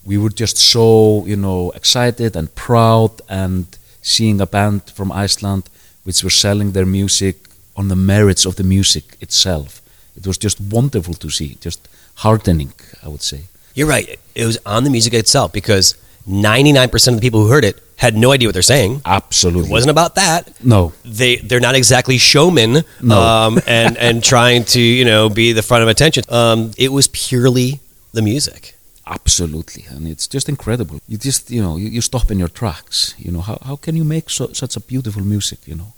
We 0.04 0.16
were 0.16 0.30
just 0.30 0.56
so, 0.56 1.24
you 1.26 1.36
know, 1.36 1.70
excited 1.72 2.36
and 2.36 2.54
proud 2.54 3.20
and 3.28 3.66
seeing 4.00 4.40
a 4.40 4.46
band 4.46 4.90
from 4.90 5.10
Iceland 5.12 5.68
which 6.04 6.22
were 6.22 6.30
selling 6.30 6.72
their 6.72 6.86
music 6.86 7.36
on 7.74 7.88
the 7.88 7.96
merits 7.96 8.46
of 8.46 8.54
the 8.56 8.62
music 8.62 9.16
itself. 9.20 9.82
It 10.16 10.26
was 10.26 10.38
just 10.38 10.60
wonderful 10.60 11.14
to 11.14 11.30
see, 11.30 11.56
just 11.60 11.88
heartening, 12.16 12.72
I 13.02 13.08
would 13.08 13.22
say. 13.22 13.42
You're 13.74 13.88
right. 13.88 14.18
It 14.34 14.46
was 14.46 14.58
on 14.64 14.84
the 14.84 14.90
music 14.90 15.12
itself 15.14 15.52
because 15.52 15.94
99% 16.28 17.08
of 17.08 17.14
the 17.16 17.20
people 17.20 17.42
who 17.42 17.48
heard 17.50 17.64
it 17.64 17.80
had 17.96 18.14
no 18.16 18.32
idea 18.32 18.48
what 18.48 18.52
they're 18.54 18.62
saying. 18.62 19.00
Absolutely. 19.04 19.68
It 19.70 19.72
wasn't 19.72 19.90
about 19.90 20.14
that. 20.16 20.52
No. 20.64 20.92
They 21.04 21.36
they're 21.36 21.60
not 21.60 21.74
exactly 21.74 22.18
showmen 22.18 22.84
No. 23.00 23.20
um, 23.20 23.58
and 23.66 23.96
and 24.06 24.22
trying 24.22 24.64
to 24.64 24.80
you 24.80 25.04
know 25.04 25.28
be 25.28 25.52
the 25.52 25.62
front 25.62 25.82
of 25.82 25.88
attention. 25.88 26.24
Um, 26.28 26.72
it 26.76 26.92
was 26.92 27.06
purely 27.08 27.80
the 28.12 28.22
music. 28.22 28.74
Absolutely, 29.08 29.84
and 29.88 30.08
it's 30.08 30.26
just 30.26 30.48
incredible. 30.48 30.98
You 31.06 31.16
just, 31.16 31.48
you 31.48 31.62
know, 31.62 31.76
you, 31.76 31.86
you 31.88 32.00
stop 32.00 32.28
in 32.32 32.40
your 32.40 32.48
tracks. 32.48 33.14
You 33.16 33.30
know, 33.30 33.40
how, 33.40 33.56
how 33.64 33.76
can 33.76 33.94
you 33.94 34.02
make 34.02 34.28
so, 34.28 34.48
such 34.52 34.74
a 34.76 34.80
beautiful 34.80 35.22
music? 35.22 35.60
You 35.64 35.76
know, 35.76 35.92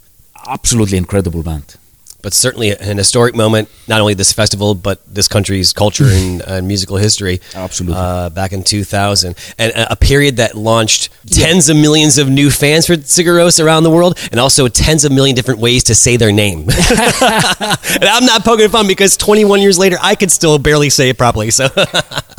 absolutely 0.46 0.98
incredible 0.98 1.42
band. 1.42 1.76
But 2.20 2.34
certainly 2.34 2.70
an 2.70 2.98
historic 2.98 3.34
moment, 3.36 3.68
not 3.86 4.00
only 4.00 4.14
this 4.14 4.32
festival, 4.32 4.74
but 4.74 5.00
this 5.06 5.28
country's 5.28 5.72
culture 5.72 6.06
and, 6.06 6.40
and 6.46 6.66
musical 6.66 6.96
history. 6.96 7.40
Absolutely. 7.54 7.96
Uh, 7.98 8.30
back 8.30 8.52
in 8.52 8.64
2000. 8.64 9.36
And 9.58 9.72
a, 9.72 9.92
a 9.92 9.96
period 9.96 10.36
that 10.36 10.56
launched 10.56 11.10
tens 11.26 11.68
of 11.68 11.76
millions 11.76 12.18
of 12.18 12.28
new 12.28 12.50
fans 12.50 12.86
for 12.86 12.94
Sigur 12.94 13.38
Rós 13.38 13.62
around 13.64 13.84
the 13.84 13.90
world, 13.90 14.18
and 14.32 14.40
also 14.40 14.66
tens 14.68 15.04
of 15.04 15.12
million 15.12 15.36
different 15.36 15.60
ways 15.60 15.84
to 15.84 15.94
say 15.94 16.16
their 16.16 16.32
name. 16.32 16.60
and 16.60 18.04
I'm 18.04 18.26
not 18.26 18.44
poking 18.44 18.68
fun 18.68 18.86
because 18.88 19.16
21 19.16 19.60
years 19.60 19.78
later, 19.78 19.96
I 20.02 20.14
could 20.14 20.30
still 20.30 20.58
barely 20.58 20.90
say 20.90 21.10
it 21.10 21.18
properly. 21.18 21.50
So 21.50 21.68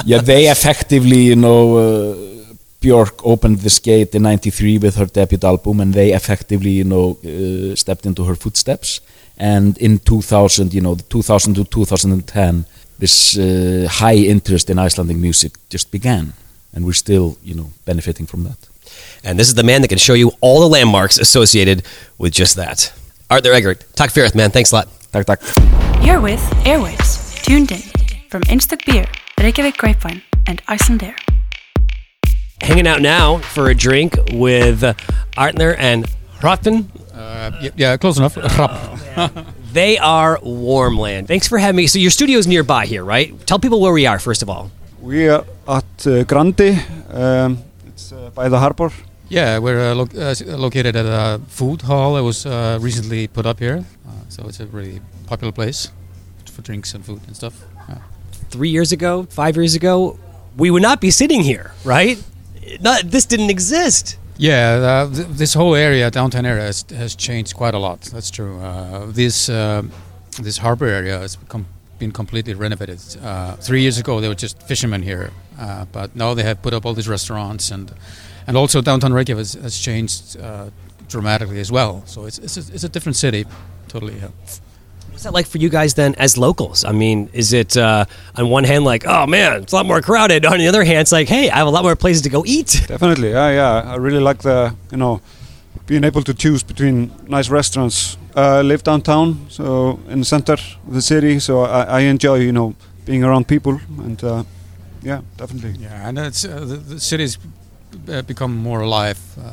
yeah, 0.05 0.19
they 0.19 0.49
effectively, 0.49 1.19
you 1.21 1.35
know, 1.35 1.77
uh, 1.77 2.38
Björk 2.81 3.21
opened 3.23 3.59
this 3.59 3.79
gate 3.79 4.15
in 4.15 4.23
'93 4.23 4.77
with 4.77 4.95
her 4.95 5.05
debut 5.05 5.39
album, 5.43 5.79
and 5.81 5.93
they 5.93 6.13
effectively, 6.13 6.71
you 6.71 6.85
know, 6.85 7.17
uh, 7.25 7.75
stepped 7.75 8.05
into 8.05 8.23
her 8.23 8.35
footsteps. 8.35 9.01
And 9.37 9.77
in 9.77 9.99
2000, 9.99 10.73
you 10.73 10.81
know, 10.81 10.95
2000 10.95 11.55
to 11.55 11.63
2010, 11.63 12.65
this 12.99 13.37
uh, 13.37 13.87
high 13.89 14.15
interest 14.15 14.69
in 14.69 14.77
Icelandic 14.77 15.17
music 15.17 15.53
just 15.69 15.91
began, 15.91 16.33
and 16.73 16.85
we're 16.85 16.93
still, 16.93 17.37
you 17.43 17.55
know, 17.55 17.69
benefiting 17.85 18.25
from 18.25 18.43
that. 18.43 18.57
And 19.23 19.39
this 19.39 19.47
is 19.47 19.55
the 19.55 19.63
man 19.63 19.81
that 19.81 19.87
can 19.87 19.97
show 19.97 20.13
you 20.13 20.31
all 20.41 20.59
the 20.59 20.67
landmarks 20.67 21.17
associated 21.19 21.83
with 22.17 22.33
just 22.33 22.55
that. 22.55 22.93
Arthur 23.29 23.53
Eggert, 23.53 23.85
Talk 23.95 24.09
Ferrith, 24.09 24.35
man. 24.35 24.51
Thanks 24.51 24.71
a 24.71 24.75
lot. 24.75 24.87
Tak, 25.11 25.25
tak. 25.25 25.39
You're 26.03 26.21
with 26.21 26.41
Airwaves, 26.65 27.41
tuned 27.43 27.71
in 27.71 27.81
from 28.29 28.41
Einstök 28.43 28.85
Beer, 28.85 29.07
Reykjavik 29.39 29.77
Grapevine, 29.77 30.21
and 30.47 30.61
Icelandair. 30.67 31.28
Hanging 32.61 32.87
out 32.87 33.01
now 33.01 33.37
for 33.39 33.69
a 33.69 33.75
drink 33.75 34.17
with 34.33 34.81
Artner 35.37 35.75
and 35.79 36.05
Hrotten. 36.39 36.85
Uh, 37.13 37.51
y- 37.61 37.71
yeah, 37.75 37.97
close 37.97 38.17
enough. 38.17 38.37
Rap. 38.37 39.45
They 39.71 39.97
are 39.97 40.37
Warmland. 40.39 41.27
Thanks 41.27 41.47
for 41.47 41.57
having 41.57 41.77
me. 41.77 41.87
So 41.87 41.99
your 41.99 42.11
studio's 42.11 42.47
nearby 42.47 42.85
here, 42.85 43.03
right? 43.03 43.33
Tell 43.47 43.59
people 43.59 43.79
where 43.81 43.93
we 43.93 44.05
are, 44.05 44.19
first 44.19 44.41
of 44.41 44.49
all. 44.49 44.71
We 45.01 45.27
are 45.29 45.45
at 45.67 46.07
uh, 46.07 46.23
Grandi. 46.23 46.77
Um, 47.11 47.59
it's 47.87 48.11
uh, 48.11 48.31
by 48.33 48.49
the 48.49 48.59
harbor. 48.59 48.89
Yeah, 49.29 49.59
we're 49.59 49.91
uh, 49.91 49.95
lo- 49.95 50.07
uh, 50.17 50.35
located 50.57 50.95
at 50.95 51.05
a 51.05 51.39
food 51.47 51.83
hall 51.83 52.15
that 52.15 52.23
was 52.23 52.45
uh, 52.45 52.79
recently 52.81 53.27
put 53.27 53.45
up 53.45 53.59
here. 53.59 53.85
Uh, 54.07 54.11
so 54.29 54.47
it's 54.47 54.59
a 54.59 54.65
really 54.65 54.99
popular 55.27 55.51
place 55.51 55.91
for 56.51 56.61
drinks 56.63 56.93
and 56.95 57.05
food 57.05 57.21
and 57.27 57.35
stuff. 57.35 57.61
Yeah. 57.87 57.99
Three 58.49 58.69
years 58.69 58.91
ago, 58.91 59.23
five 59.29 59.55
years 59.55 59.75
ago, 59.75 60.17
we 60.57 60.71
would 60.71 60.81
not 60.81 60.99
be 60.99 61.11
sitting 61.11 61.41
here, 61.41 61.71
right? 61.85 62.17
Not, 62.81 63.11
this 63.11 63.25
didn't 63.25 63.49
exist. 63.49 64.17
Yeah, 64.37 65.05
uh, 65.09 65.13
th- 65.13 65.27
this 65.27 65.53
whole 65.53 65.75
area, 65.75 66.09
downtown 66.09 66.45
area, 66.45 66.63
has, 66.63 66.85
has 66.91 67.15
changed 67.15 67.55
quite 67.55 67.73
a 67.73 67.79
lot. 67.79 68.01
That's 68.01 68.31
true. 68.31 68.59
Uh, 68.61 69.07
this 69.07 69.49
uh, 69.49 69.83
this 70.41 70.57
harbor 70.57 70.87
area 70.87 71.19
has 71.19 71.35
become, 71.35 71.65
been 71.97 72.11
completely 72.11 72.53
renovated. 72.53 72.99
Uh, 73.21 73.55
three 73.57 73.81
years 73.81 73.97
ago, 73.97 74.21
there 74.21 74.29
were 74.29 74.35
just 74.35 74.61
fishermen 74.63 75.01
here, 75.03 75.31
uh, 75.59 75.85
but 75.91 76.15
now 76.15 76.33
they 76.33 76.43
have 76.43 76.61
put 76.61 76.73
up 76.73 76.85
all 76.85 76.93
these 76.93 77.09
restaurants 77.09 77.71
and 77.71 77.91
and 78.47 78.55
also 78.55 78.81
downtown 78.81 79.13
Reykjavik 79.13 79.39
has, 79.39 79.53
has 79.53 79.77
changed 79.77 80.37
uh, 80.39 80.69
dramatically 81.09 81.59
as 81.59 81.71
well. 81.71 82.03
So 82.05 82.25
it's 82.25 82.39
it's 82.39 82.57
a, 82.57 82.73
it's 82.73 82.83
a 82.85 82.89
different 82.89 83.17
city, 83.17 83.45
totally. 83.87 84.15
Yeah. 84.15 84.29
What's 85.19 85.25
that 85.25 85.33
like 85.33 85.47
for 85.47 85.57
you 85.57 85.67
guys 85.67 85.95
then 85.95 86.15
as 86.15 86.37
locals? 86.37 86.85
I 86.85 86.93
mean, 86.93 87.29
is 87.33 87.51
it 87.51 87.75
uh, 87.75 88.05
on 88.35 88.49
one 88.49 88.63
hand 88.63 88.85
like, 88.85 89.05
oh 89.05 89.27
man, 89.27 89.63
it's 89.63 89.73
a 89.73 89.75
lot 89.75 89.85
more 89.85 89.99
crowded. 90.01 90.45
On 90.45 90.57
the 90.57 90.69
other 90.69 90.85
hand, 90.85 90.99
it's 90.99 91.11
like, 91.11 91.27
hey, 91.27 91.49
I 91.49 91.57
have 91.57 91.67
a 91.67 91.69
lot 91.69 91.83
more 91.83 91.97
places 91.97 92.21
to 92.21 92.29
go 92.29 92.45
eat. 92.45 92.85
Definitely, 92.87 93.31
yeah, 93.31 93.51
yeah. 93.51 93.91
I 93.91 93.97
really 93.97 94.21
like 94.21 94.43
the, 94.43 94.73
you 94.91 94.97
know, 94.97 95.19
being 95.87 96.05
able 96.05 96.21
to 96.23 96.33
choose 96.33 96.63
between 96.63 97.11
nice 97.27 97.49
restaurants. 97.49 98.17
Uh, 98.33 98.59
I 98.59 98.61
live 98.61 98.83
downtown, 98.83 99.45
so 99.49 99.99
in 100.07 100.19
the 100.19 100.25
center 100.25 100.53
of 100.53 100.93
the 100.93 101.01
city, 101.01 101.39
so 101.39 101.63
I, 101.63 101.81
I 101.83 101.99
enjoy, 102.03 102.35
you 102.35 102.53
know, 102.53 102.75
being 103.03 103.25
around 103.25 103.49
people, 103.49 103.81
and 103.97 104.23
uh, 104.23 104.43
yeah, 105.01 105.19
definitely. 105.35 105.83
Yeah, 105.83 106.07
and 106.07 106.17
it's 106.17 106.45
uh, 106.45 106.61
the, 106.61 106.77
the 106.77 106.99
city's 107.01 107.37
uh, 108.07 108.21
become 108.21 108.55
more 108.55 108.79
alive 108.79 109.19
uh, 109.37 109.48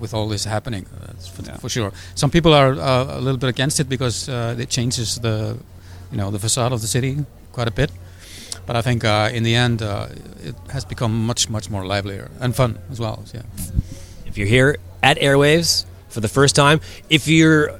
with 0.00 0.14
all 0.14 0.28
this 0.28 0.44
happening. 0.44 0.86
Uh, 0.86 1.12
for, 1.34 1.42
Yeah. 1.42 1.56
for 1.60 1.68
sure. 1.68 1.92
Some 2.14 2.30
people 2.30 2.52
are 2.54 2.72
uh, 2.72 3.18
a 3.18 3.20
little 3.20 3.38
bit 3.38 3.48
against 3.48 3.80
it 3.80 3.88
because 3.88 4.28
uh, 4.28 4.56
it 4.62 4.68
changes 4.70 5.18
the, 5.20 5.56
you 6.12 6.18
know, 6.18 6.30
the 6.30 6.38
facade 6.38 6.72
of 6.72 6.80
the 6.80 6.86
city 6.86 7.24
quite 7.52 7.68
a 7.68 7.72
bit. 7.72 7.90
But 8.66 8.76
I 8.76 8.82
think 8.82 9.04
uh, 9.04 9.30
in 9.36 9.42
the 9.42 9.54
end, 9.56 9.82
uh, 9.82 10.06
it 10.44 10.54
has 10.72 10.84
become 10.84 11.26
much, 11.26 11.48
much 11.48 11.70
more 11.70 11.84
livelier 11.84 12.28
and 12.40 12.54
fun 12.54 12.78
as 12.92 12.98
well. 13.00 13.22
So, 13.26 13.38
yeah. 13.38 13.44
If 14.26 14.38
you're 14.38 14.48
here 14.48 14.76
at 15.02 15.18
Airwaves 15.18 15.84
for 16.08 16.20
the 16.20 16.28
first 16.28 16.54
time, 16.54 16.80
if 17.08 17.26
you're 17.26 17.70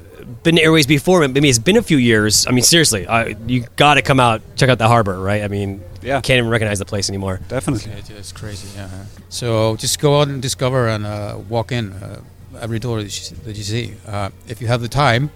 been 0.43 0.57
to 0.57 0.63
Airwaves 0.63 0.87
before, 0.89 1.27
maybe 1.27 1.49
it's 1.49 1.59
been 1.59 1.77
a 1.77 1.83
few 1.83 1.99
years. 1.99 2.47
I 2.47 2.51
mean, 2.51 2.63
seriously, 2.65 3.07
uh, 3.07 3.35
you 3.47 3.65
got 3.77 3.95
to 3.95 4.03
come 4.03 4.21
out, 4.21 4.43
check 4.57 4.69
out 4.69 4.79
the 4.79 4.89
harbor, 4.89 5.19
right? 5.21 5.43
I 5.43 5.49
mean, 5.49 5.83
Yeah. 6.03 6.21
can't 6.21 6.39
even 6.39 6.51
recognize 6.51 6.79
the 6.79 6.85
place 6.85 7.09
anymore. 7.09 7.41
Definitely. 7.49 7.93
It 7.93 8.11
is 8.11 8.33
crazy. 8.33 8.69
Yeah. 8.77 8.89
So 9.29 9.77
just 9.77 9.99
go 10.01 10.21
out 10.21 10.29
and 10.29 10.41
discover 10.43 10.89
and 10.89 11.05
uh, 11.07 11.39
walk 11.49 11.73
in 11.73 11.93
uh, 11.93 12.21
every 12.61 12.79
door 12.79 13.03
that 13.03 13.31
you, 13.31 13.37
that 13.45 13.57
you 13.57 13.63
see. 13.65 13.95
Uh, 14.07 14.31
if 14.49 14.61
you 14.61 14.67
have 14.69 14.81
the 14.81 14.89
time, 14.89 15.31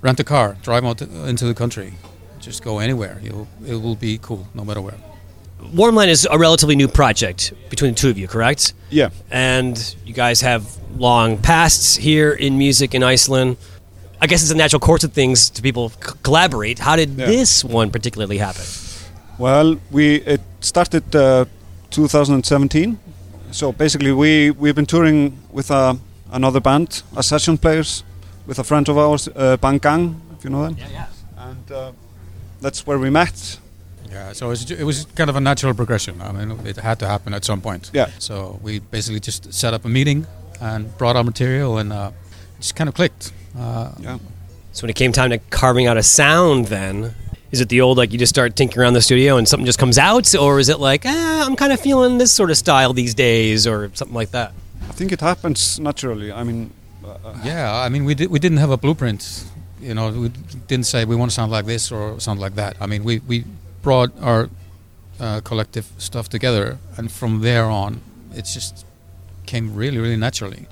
rent 0.00 0.20
a 0.20 0.24
car, 0.24 0.56
drive 0.62 0.84
out 0.84 1.00
into 1.02 1.44
the 1.46 1.54
country. 1.54 1.94
Just 2.40 2.62
go 2.64 2.78
anywhere. 2.80 3.18
You'll 3.22 3.46
it 3.66 3.76
will 3.76 3.94
be 3.96 4.18
cool 4.18 4.48
no 4.54 4.64
matter 4.64 4.80
where. 4.80 4.96
Warmland 5.62 6.08
is 6.08 6.26
a 6.28 6.36
relatively 6.38 6.74
new 6.74 6.88
project 6.88 7.52
between 7.70 7.92
the 7.94 8.00
two 8.00 8.10
of 8.10 8.18
you, 8.18 8.26
correct? 8.26 8.74
Yeah. 8.90 9.10
And 9.30 9.78
you 10.04 10.12
guys 10.12 10.40
have 10.40 10.66
long 10.98 11.38
pasts 11.38 11.94
here 11.94 12.32
in 12.32 12.58
music 12.58 12.94
in 12.96 13.04
Iceland. 13.04 13.56
I 14.22 14.26
guess 14.26 14.42
it's 14.42 14.52
a 14.52 14.56
natural 14.56 14.78
course 14.80 15.02
of 15.04 15.12
things 15.12 15.50
to 15.50 15.62
people 15.62 15.90
c- 15.90 15.96
collaborate. 16.22 16.78
How 16.78 16.94
did 16.96 17.08
Yeah. 17.18 17.26
this 17.26 17.64
one 17.64 17.90
particularly 17.90 18.38
happen? 18.38 18.64
Well, 19.38 19.76
we 19.90 20.04
it 20.34 20.40
started 20.60 21.02
uh, 21.16 21.44
2017. 21.90 22.96
So 23.50 23.72
basically, 23.72 24.12
we 24.12 24.50
we've 24.52 24.74
been 24.74 24.86
touring 24.86 25.32
with 25.52 25.70
uh, 25.70 25.94
another 26.30 26.60
band 26.60 27.02
as 27.16 27.26
session 27.26 27.58
players 27.58 28.04
with 28.46 28.58
a 28.58 28.64
friend 28.64 28.88
of 28.88 28.96
ours, 28.96 29.28
uh, 29.28 29.56
Bang 29.56 29.78
Gang, 29.78 30.14
if 30.38 30.44
you 30.44 30.50
know 30.50 30.62
them. 30.66 30.76
Yeah, 30.78 30.88
yeah. 30.92 31.50
And 31.50 31.70
uh, 31.72 31.92
that's 32.60 32.86
where 32.86 32.98
we 32.98 33.10
met. 33.10 33.58
Yeah. 34.12 34.32
So 34.34 34.46
it 34.46 34.50
was, 34.50 34.70
it 34.70 34.84
was 34.84 35.06
kind 35.16 35.30
of 35.30 35.36
a 35.36 35.40
natural 35.40 35.74
progression. 35.74 36.20
I 36.20 36.32
mean, 36.32 36.58
it 36.66 36.76
had 36.76 36.98
to 36.98 37.06
happen 37.06 37.34
at 37.34 37.44
some 37.44 37.60
point. 37.60 37.90
Yeah. 37.94 38.06
So 38.18 38.60
we 38.62 38.78
basically 38.78 39.20
just 39.20 39.52
set 39.52 39.74
up 39.74 39.84
a 39.84 39.88
meeting 39.88 40.26
and 40.60 40.96
brought 40.98 41.16
our 41.16 41.24
material 41.24 41.78
and 41.78 41.92
uh, 41.92 42.10
just 42.60 42.76
kind 42.76 42.88
of 42.88 42.94
clicked. 42.94 43.32
Uh, 43.58 43.90
Yeah. 44.00 44.18
So 44.72 44.82
when 44.84 44.90
it 44.90 44.96
came 44.96 45.12
time 45.12 45.30
to 45.30 45.38
carving 45.50 45.86
out 45.86 45.96
a 45.98 46.02
sound, 46.02 46.66
then 46.66 47.14
is 47.50 47.60
it 47.60 47.68
the 47.68 47.82
old 47.82 47.98
like 47.98 48.10
you 48.12 48.18
just 48.18 48.30
start 48.34 48.56
tinkering 48.56 48.82
around 48.82 48.94
the 48.94 49.02
studio 49.02 49.36
and 49.36 49.46
something 49.46 49.66
just 49.66 49.78
comes 49.78 49.98
out, 49.98 50.34
or 50.34 50.58
is 50.58 50.68
it 50.70 50.80
like 50.80 51.02
ah, 51.06 51.44
I'm 51.46 51.56
kind 51.56 51.72
of 51.72 51.80
feeling 51.80 52.16
this 52.18 52.32
sort 52.32 52.50
of 52.50 52.56
style 52.56 52.94
these 52.94 53.14
days, 53.14 53.66
or 53.66 53.90
something 53.94 54.14
like 54.16 54.30
that? 54.30 54.52
I 54.88 54.92
think 54.92 55.12
it 55.12 55.20
happens 55.20 55.78
naturally. 55.78 56.32
I 56.32 56.42
mean, 56.44 56.70
uh, 57.04 57.34
Yeah, 57.44 57.74
I 57.86 57.88
mean, 57.90 58.04
we 58.06 58.14
did, 58.14 58.30
we 58.30 58.38
didn't 58.38 58.58
have 58.58 58.70
a 58.70 58.76
blueprint. 58.78 59.44
You 59.80 59.94
know, 59.94 60.10
we 60.10 60.28
didn't 60.68 60.86
say 60.86 61.04
we 61.04 61.16
want 61.16 61.30
to 61.30 61.34
sound 61.34 61.52
like 61.52 61.66
this 61.66 61.92
or 61.92 62.18
sound 62.20 62.40
like 62.40 62.54
that. 62.54 62.76
I 62.80 62.86
mean, 62.86 63.04
we 63.04 63.20
we 63.28 63.44
brought 63.82 64.10
our 64.22 64.48
uh, 65.20 65.40
collective 65.44 65.84
stuff 65.98 66.28
together, 66.30 66.78
and 66.96 67.12
from 67.12 67.40
there 67.42 67.66
on, 67.66 68.00
it 68.34 68.46
just 68.46 68.86
came 69.44 69.74
really, 69.74 69.98
really 69.98 70.16
naturally. 70.16 70.66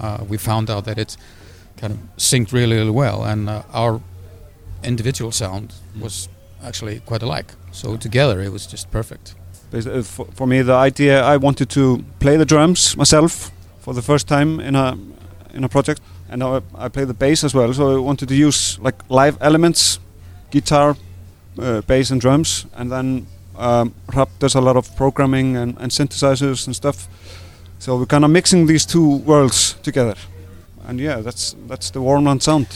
Uh, 0.00 0.24
we 0.28 0.36
found 0.38 0.68
out 0.70 0.84
that 0.86 0.98
it 0.98 1.16
kind 1.80 1.92
of 1.92 1.98
synced 2.16 2.52
really, 2.52 2.76
really 2.76 2.90
well, 2.90 3.24
and 3.24 3.48
uh, 3.48 3.62
our 3.72 4.00
individual 4.82 5.32
sound 5.32 5.74
was 6.00 6.28
actually 6.62 7.00
quite 7.00 7.22
alike. 7.22 7.54
So 7.72 7.96
together, 7.96 8.40
it 8.40 8.52
was 8.52 8.66
just 8.66 8.90
perfect. 8.90 9.34
uh, 9.86 10.02
for, 10.02 10.26
for 10.34 10.46
me, 10.46 10.62
the 10.62 10.74
idea 10.74 11.22
I 11.22 11.36
wanted 11.36 11.68
to 11.70 12.04
play 12.18 12.36
the 12.36 12.44
drums 12.44 12.96
myself 12.96 13.50
for 13.80 13.94
the 13.94 14.02
first 14.02 14.28
time 14.28 14.60
in 14.60 14.76
a 14.76 14.96
in 15.54 15.64
a 15.64 15.68
project, 15.68 16.00
and 16.28 16.42
I, 16.42 16.60
I 16.74 16.88
play 16.88 17.04
the 17.04 17.14
bass 17.14 17.44
as 17.44 17.54
well. 17.54 17.72
So 17.72 17.96
I 17.96 18.00
wanted 18.00 18.28
to 18.28 18.34
use 18.34 18.78
like 18.80 18.96
live 19.08 19.36
elements, 19.40 19.98
guitar, 20.50 20.96
uh, 21.58 21.80
bass, 21.82 22.10
and 22.10 22.20
drums, 22.20 22.66
and 22.74 22.90
then 22.90 23.26
um, 23.58 23.94
Rap 24.14 24.28
does 24.38 24.54
a 24.54 24.60
lot 24.60 24.76
of 24.76 24.94
programming 24.96 25.56
and, 25.56 25.76
and 25.78 25.90
synthesizers 25.90 26.66
and 26.66 26.76
stuff. 26.76 27.08
So 27.78 27.96
we're 27.96 28.06
kind 28.06 28.24
of 28.24 28.30
mixing 28.30 28.66
these 28.66 28.86
two 28.86 29.16
worlds 29.24 29.74
together, 29.82 30.14
and 30.90 30.98
yeah, 30.98 31.20
that's 31.20 31.54
that's 31.68 31.90
the 31.90 32.00
Warmland 32.00 32.42
sound. 32.42 32.66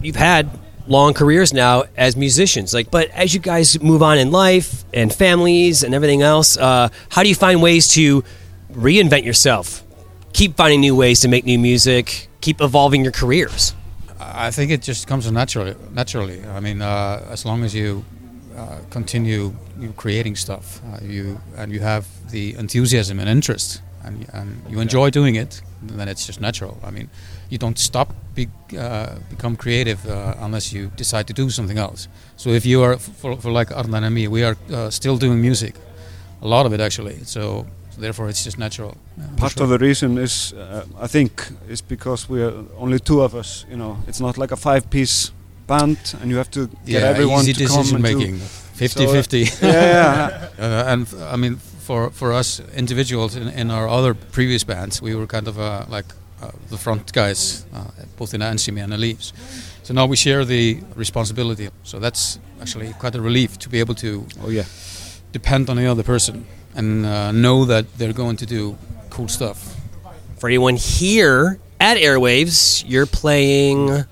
You've 0.00 0.16
had 0.16 0.50
long 0.86 1.14
careers 1.14 1.52
now 1.52 1.84
as 1.96 2.16
musicians, 2.16 2.74
like, 2.74 2.90
but 2.90 3.08
as 3.10 3.32
you 3.32 3.40
guys 3.40 3.80
move 3.80 4.02
on 4.02 4.18
in 4.18 4.30
life 4.30 4.84
and 4.92 5.12
families 5.12 5.82
and 5.82 5.94
everything 5.94 6.22
else, 6.22 6.56
uh, 6.58 6.88
how 7.08 7.22
do 7.22 7.28
you 7.28 7.34
find 7.34 7.62
ways 7.62 7.88
to 7.94 8.22
reinvent 8.72 9.24
yourself? 9.24 9.82
Keep 10.32 10.56
finding 10.56 10.80
new 10.80 10.94
ways 10.94 11.20
to 11.20 11.28
make 11.28 11.44
new 11.44 11.58
music. 11.58 12.28
Keep 12.40 12.60
evolving 12.60 13.02
your 13.04 13.12
careers. 13.12 13.74
I 14.20 14.50
think 14.50 14.70
it 14.70 14.82
just 14.82 15.06
comes 15.06 15.30
naturally. 15.30 15.74
Naturally, 15.92 16.44
I 16.44 16.60
mean, 16.60 16.82
uh, 16.82 17.26
as 17.30 17.44
long 17.44 17.64
as 17.64 17.74
you 17.74 18.04
uh, 18.56 18.78
continue 18.90 19.54
creating 19.96 20.36
stuff, 20.36 20.80
uh, 20.92 20.98
you 21.02 21.40
and 21.56 21.72
you 21.72 21.80
have 21.80 22.06
the 22.30 22.54
enthusiasm 22.54 23.18
and 23.18 23.28
interest, 23.28 23.80
and, 24.04 24.26
and 24.32 24.62
you 24.68 24.80
enjoy 24.80 25.10
doing 25.10 25.34
it, 25.36 25.62
then 25.82 26.08
it's 26.08 26.26
just 26.26 26.40
natural. 26.40 26.78
I 26.84 26.90
mean, 26.90 27.08
you 27.50 27.58
don't 27.58 27.78
stop 27.78 28.14
be, 28.34 28.48
uh, 28.78 29.16
become 29.30 29.56
creative 29.56 30.06
uh, 30.08 30.34
unless 30.40 30.72
you 30.72 30.90
decide 30.96 31.26
to 31.28 31.32
do 31.32 31.50
something 31.50 31.78
else. 31.78 32.08
So 32.36 32.50
if 32.50 32.64
you 32.64 32.82
are, 32.82 32.96
for, 32.96 33.36
for 33.36 33.50
like 33.50 33.70
Ardan 33.76 34.04
and 34.04 34.14
me, 34.14 34.28
we 34.28 34.42
are 34.44 34.56
uh, 34.72 34.90
still 34.90 35.16
doing 35.18 35.40
music, 35.40 35.74
a 36.40 36.46
lot 36.48 36.66
of 36.66 36.72
it 36.72 36.80
actually. 36.80 37.18
So, 37.24 37.66
so 37.90 38.00
therefore, 38.00 38.28
it's 38.30 38.42
just 38.44 38.58
natural. 38.58 38.96
Yeah, 39.18 39.24
Part 39.36 39.52
sure. 39.52 39.64
of 39.64 39.68
the 39.70 39.78
reason 39.78 40.18
is, 40.18 40.52
uh, 40.54 40.86
I 41.00 41.06
think, 41.06 41.46
is 41.68 41.82
because 41.82 42.28
we 42.28 42.42
are 42.42 42.54
only 42.78 42.98
two 42.98 43.20
of 43.20 43.34
us. 43.34 43.66
You 43.70 43.76
know, 43.76 43.98
it's 44.08 44.20
not 44.20 44.38
like 44.38 44.50
a 44.52 44.56
five-piece 44.56 45.30
band, 45.66 45.98
and 46.20 46.30
you 46.30 46.36
have 46.38 46.50
to 46.52 46.66
get 46.86 47.02
yeah, 47.02 47.10
everyone 47.10 47.40
easy 47.42 47.52
to 47.52 47.66
come 47.66 47.80
and 47.94 48.04
do- 48.04 48.16
making, 48.18 48.38
50 48.38 49.04
So, 49.04 49.10
uh, 49.10 49.12
50. 49.12 49.38
yeah, 49.38 49.48
yeah. 49.62 50.48
uh, 50.58 50.92
and 50.92 51.02
f- 51.02 51.14
I 51.34 51.36
mean, 51.36 51.58
for 51.82 52.10
for 52.10 52.32
us 52.32 52.60
individuals 52.76 53.34
in, 53.36 53.48
in 53.48 53.70
our 53.70 53.88
other 53.88 54.14
previous 54.14 54.64
bands, 54.64 55.02
we 55.02 55.14
were 55.14 55.26
kind 55.26 55.48
of 55.48 55.56
uh, 55.58 55.84
like 55.96 56.06
uh, 56.42 56.50
the 56.70 56.76
front 56.76 57.12
guys, 57.12 57.64
uh, 57.74 57.84
both 58.16 58.34
in 58.34 58.40
Ensími 58.42 58.80
and 58.82 58.92
the 58.92 58.98
Leaves. 58.98 59.32
So 59.82 59.94
now 59.94 60.06
we 60.10 60.16
share 60.16 60.44
the 60.44 60.80
responsibility. 60.96 61.68
So 61.84 61.98
that's 61.98 62.38
actually 62.60 62.92
quite 62.98 63.14
a 63.18 63.20
relief 63.20 63.58
to 63.58 63.68
be 63.68 63.80
able 63.80 63.94
to 63.96 64.24
Oh 64.44 64.50
yeah. 64.50 64.64
depend 65.32 65.68
on 65.70 65.76
the 65.76 65.86
other 65.90 66.02
person 66.04 66.44
and 66.74 67.04
uh, 67.06 67.32
know 67.32 67.64
that 67.66 67.84
they're 67.98 68.12
going 68.14 68.36
to 68.38 68.46
do 68.46 68.76
cool 69.10 69.28
stuff. 69.28 69.58
For 70.38 70.48
anyone 70.48 70.76
here 70.76 71.58
at 71.78 71.96
Airwaves, 71.96 72.84
you're 72.86 73.06
playing. 73.06 74.04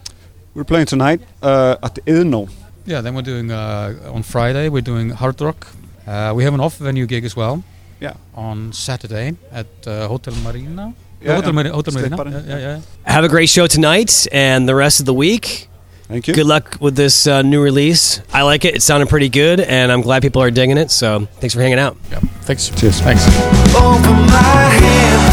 We're 0.55 0.65
playing 0.65 0.87
tonight 0.87 1.21
uh, 1.43 1.77
at 1.83 1.95
the 1.95 2.01
Iðnó. 2.03 2.49
Yeah, 2.87 3.01
then 3.03 3.15
we're 3.15 3.23
doing 3.23 3.51
uh, 3.53 4.13
on 4.15 4.23
Friday. 4.23 4.69
We're 4.69 4.83
doing 4.85 5.11
hard 5.11 5.41
rock. 5.41 5.67
Uh, 6.11 6.33
we 6.35 6.43
have 6.45 6.55
an 6.55 6.61
off 6.61 6.77
venue 6.79 7.07
gig 7.07 7.25
as 7.25 7.37
well. 7.37 7.63
Yeah. 8.01 8.15
On 8.35 8.73
Saturday 8.73 9.37
at 9.53 9.67
uh, 9.87 10.09
Hotel 10.09 10.35
Marina. 10.43 10.93
Yeah, 11.21 11.35
Hotel, 11.37 11.51
yeah. 11.51 11.55
Mari- 11.55 11.71
Hotel 11.71 11.95
Marina. 11.95 12.17
Slippbarinn. 12.17 12.33
Yeah, 12.49 12.59
yeah, 12.59 12.59
yeah. 12.59 12.81
Have 13.13 13.25
a 13.25 13.29
great 13.29 13.49
show 13.49 13.67
tonight 13.67 14.27
and 14.33 14.69
the 14.69 14.75
rest 14.75 15.01
of 15.01 15.07
the 15.07 15.15
week. 15.15 15.69
Thank 16.09 16.27
you. 16.27 16.35
Good 16.35 16.47
luck 16.47 16.77
with 16.81 16.97
this 16.97 17.27
uh, 17.29 17.43
new 17.43 17.63
release. 17.63 18.21
I 18.33 18.43
like 18.43 18.65
it. 18.65 18.75
It 18.75 18.83
sounded 18.83 19.09
pretty 19.09 19.29
good, 19.29 19.61
and 19.61 19.93
I'm 19.93 20.01
glad 20.01 20.23
people 20.23 20.43
are 20.43 20.51
digging 20.51 20.77
it. 20.79 20.91
So 20.91 21.27
thanks 21.39 21.55
for 21.55 21.61
hanging 21.61 21.79
out. 21.79 21.97
yeah. 22.11 22.19
Thanks. 22.43 22.69
Cheers. 22.71 23.01
Thanks. 23.01 23.25
Over 23.77 24.11
my 24.11 24.71
head 24.83 25.31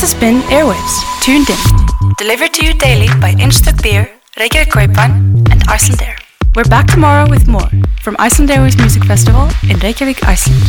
This 0.00 0.14
has 0.14 0.20
been 0.20 0.40
Airwaves, 0.48 0.96
tuned 1.20 1.50
in. 1.50 2.14
Delivered 2.16 2.54
to 2.54 2.64
you 2.64 2.72
daily 2.72 3.08
by 3.20 3.34
Einstök 3.36 3.82
Beer, 3.82 4.08
Reykjavik 4.38 4.72
Grapevine, 4.72 5.44
and 5.52 5.62
Iceland 5.68 6.00
Air. 6.00 6.16
We're 6.54 6.64
back 6.64 6.86
tomorrow 6.86 7.28
with 7.28 7.46
more 7.46 7.68
from 8.00 8.16
Iceland 8.18 8.48
Airwaves 8.48 8.78
Music 8.78 9.04
Festival 9.04 9.50
in 9.68 9.78
Reykjavik, 9.78 10.24
Iceland. 10.24 10.64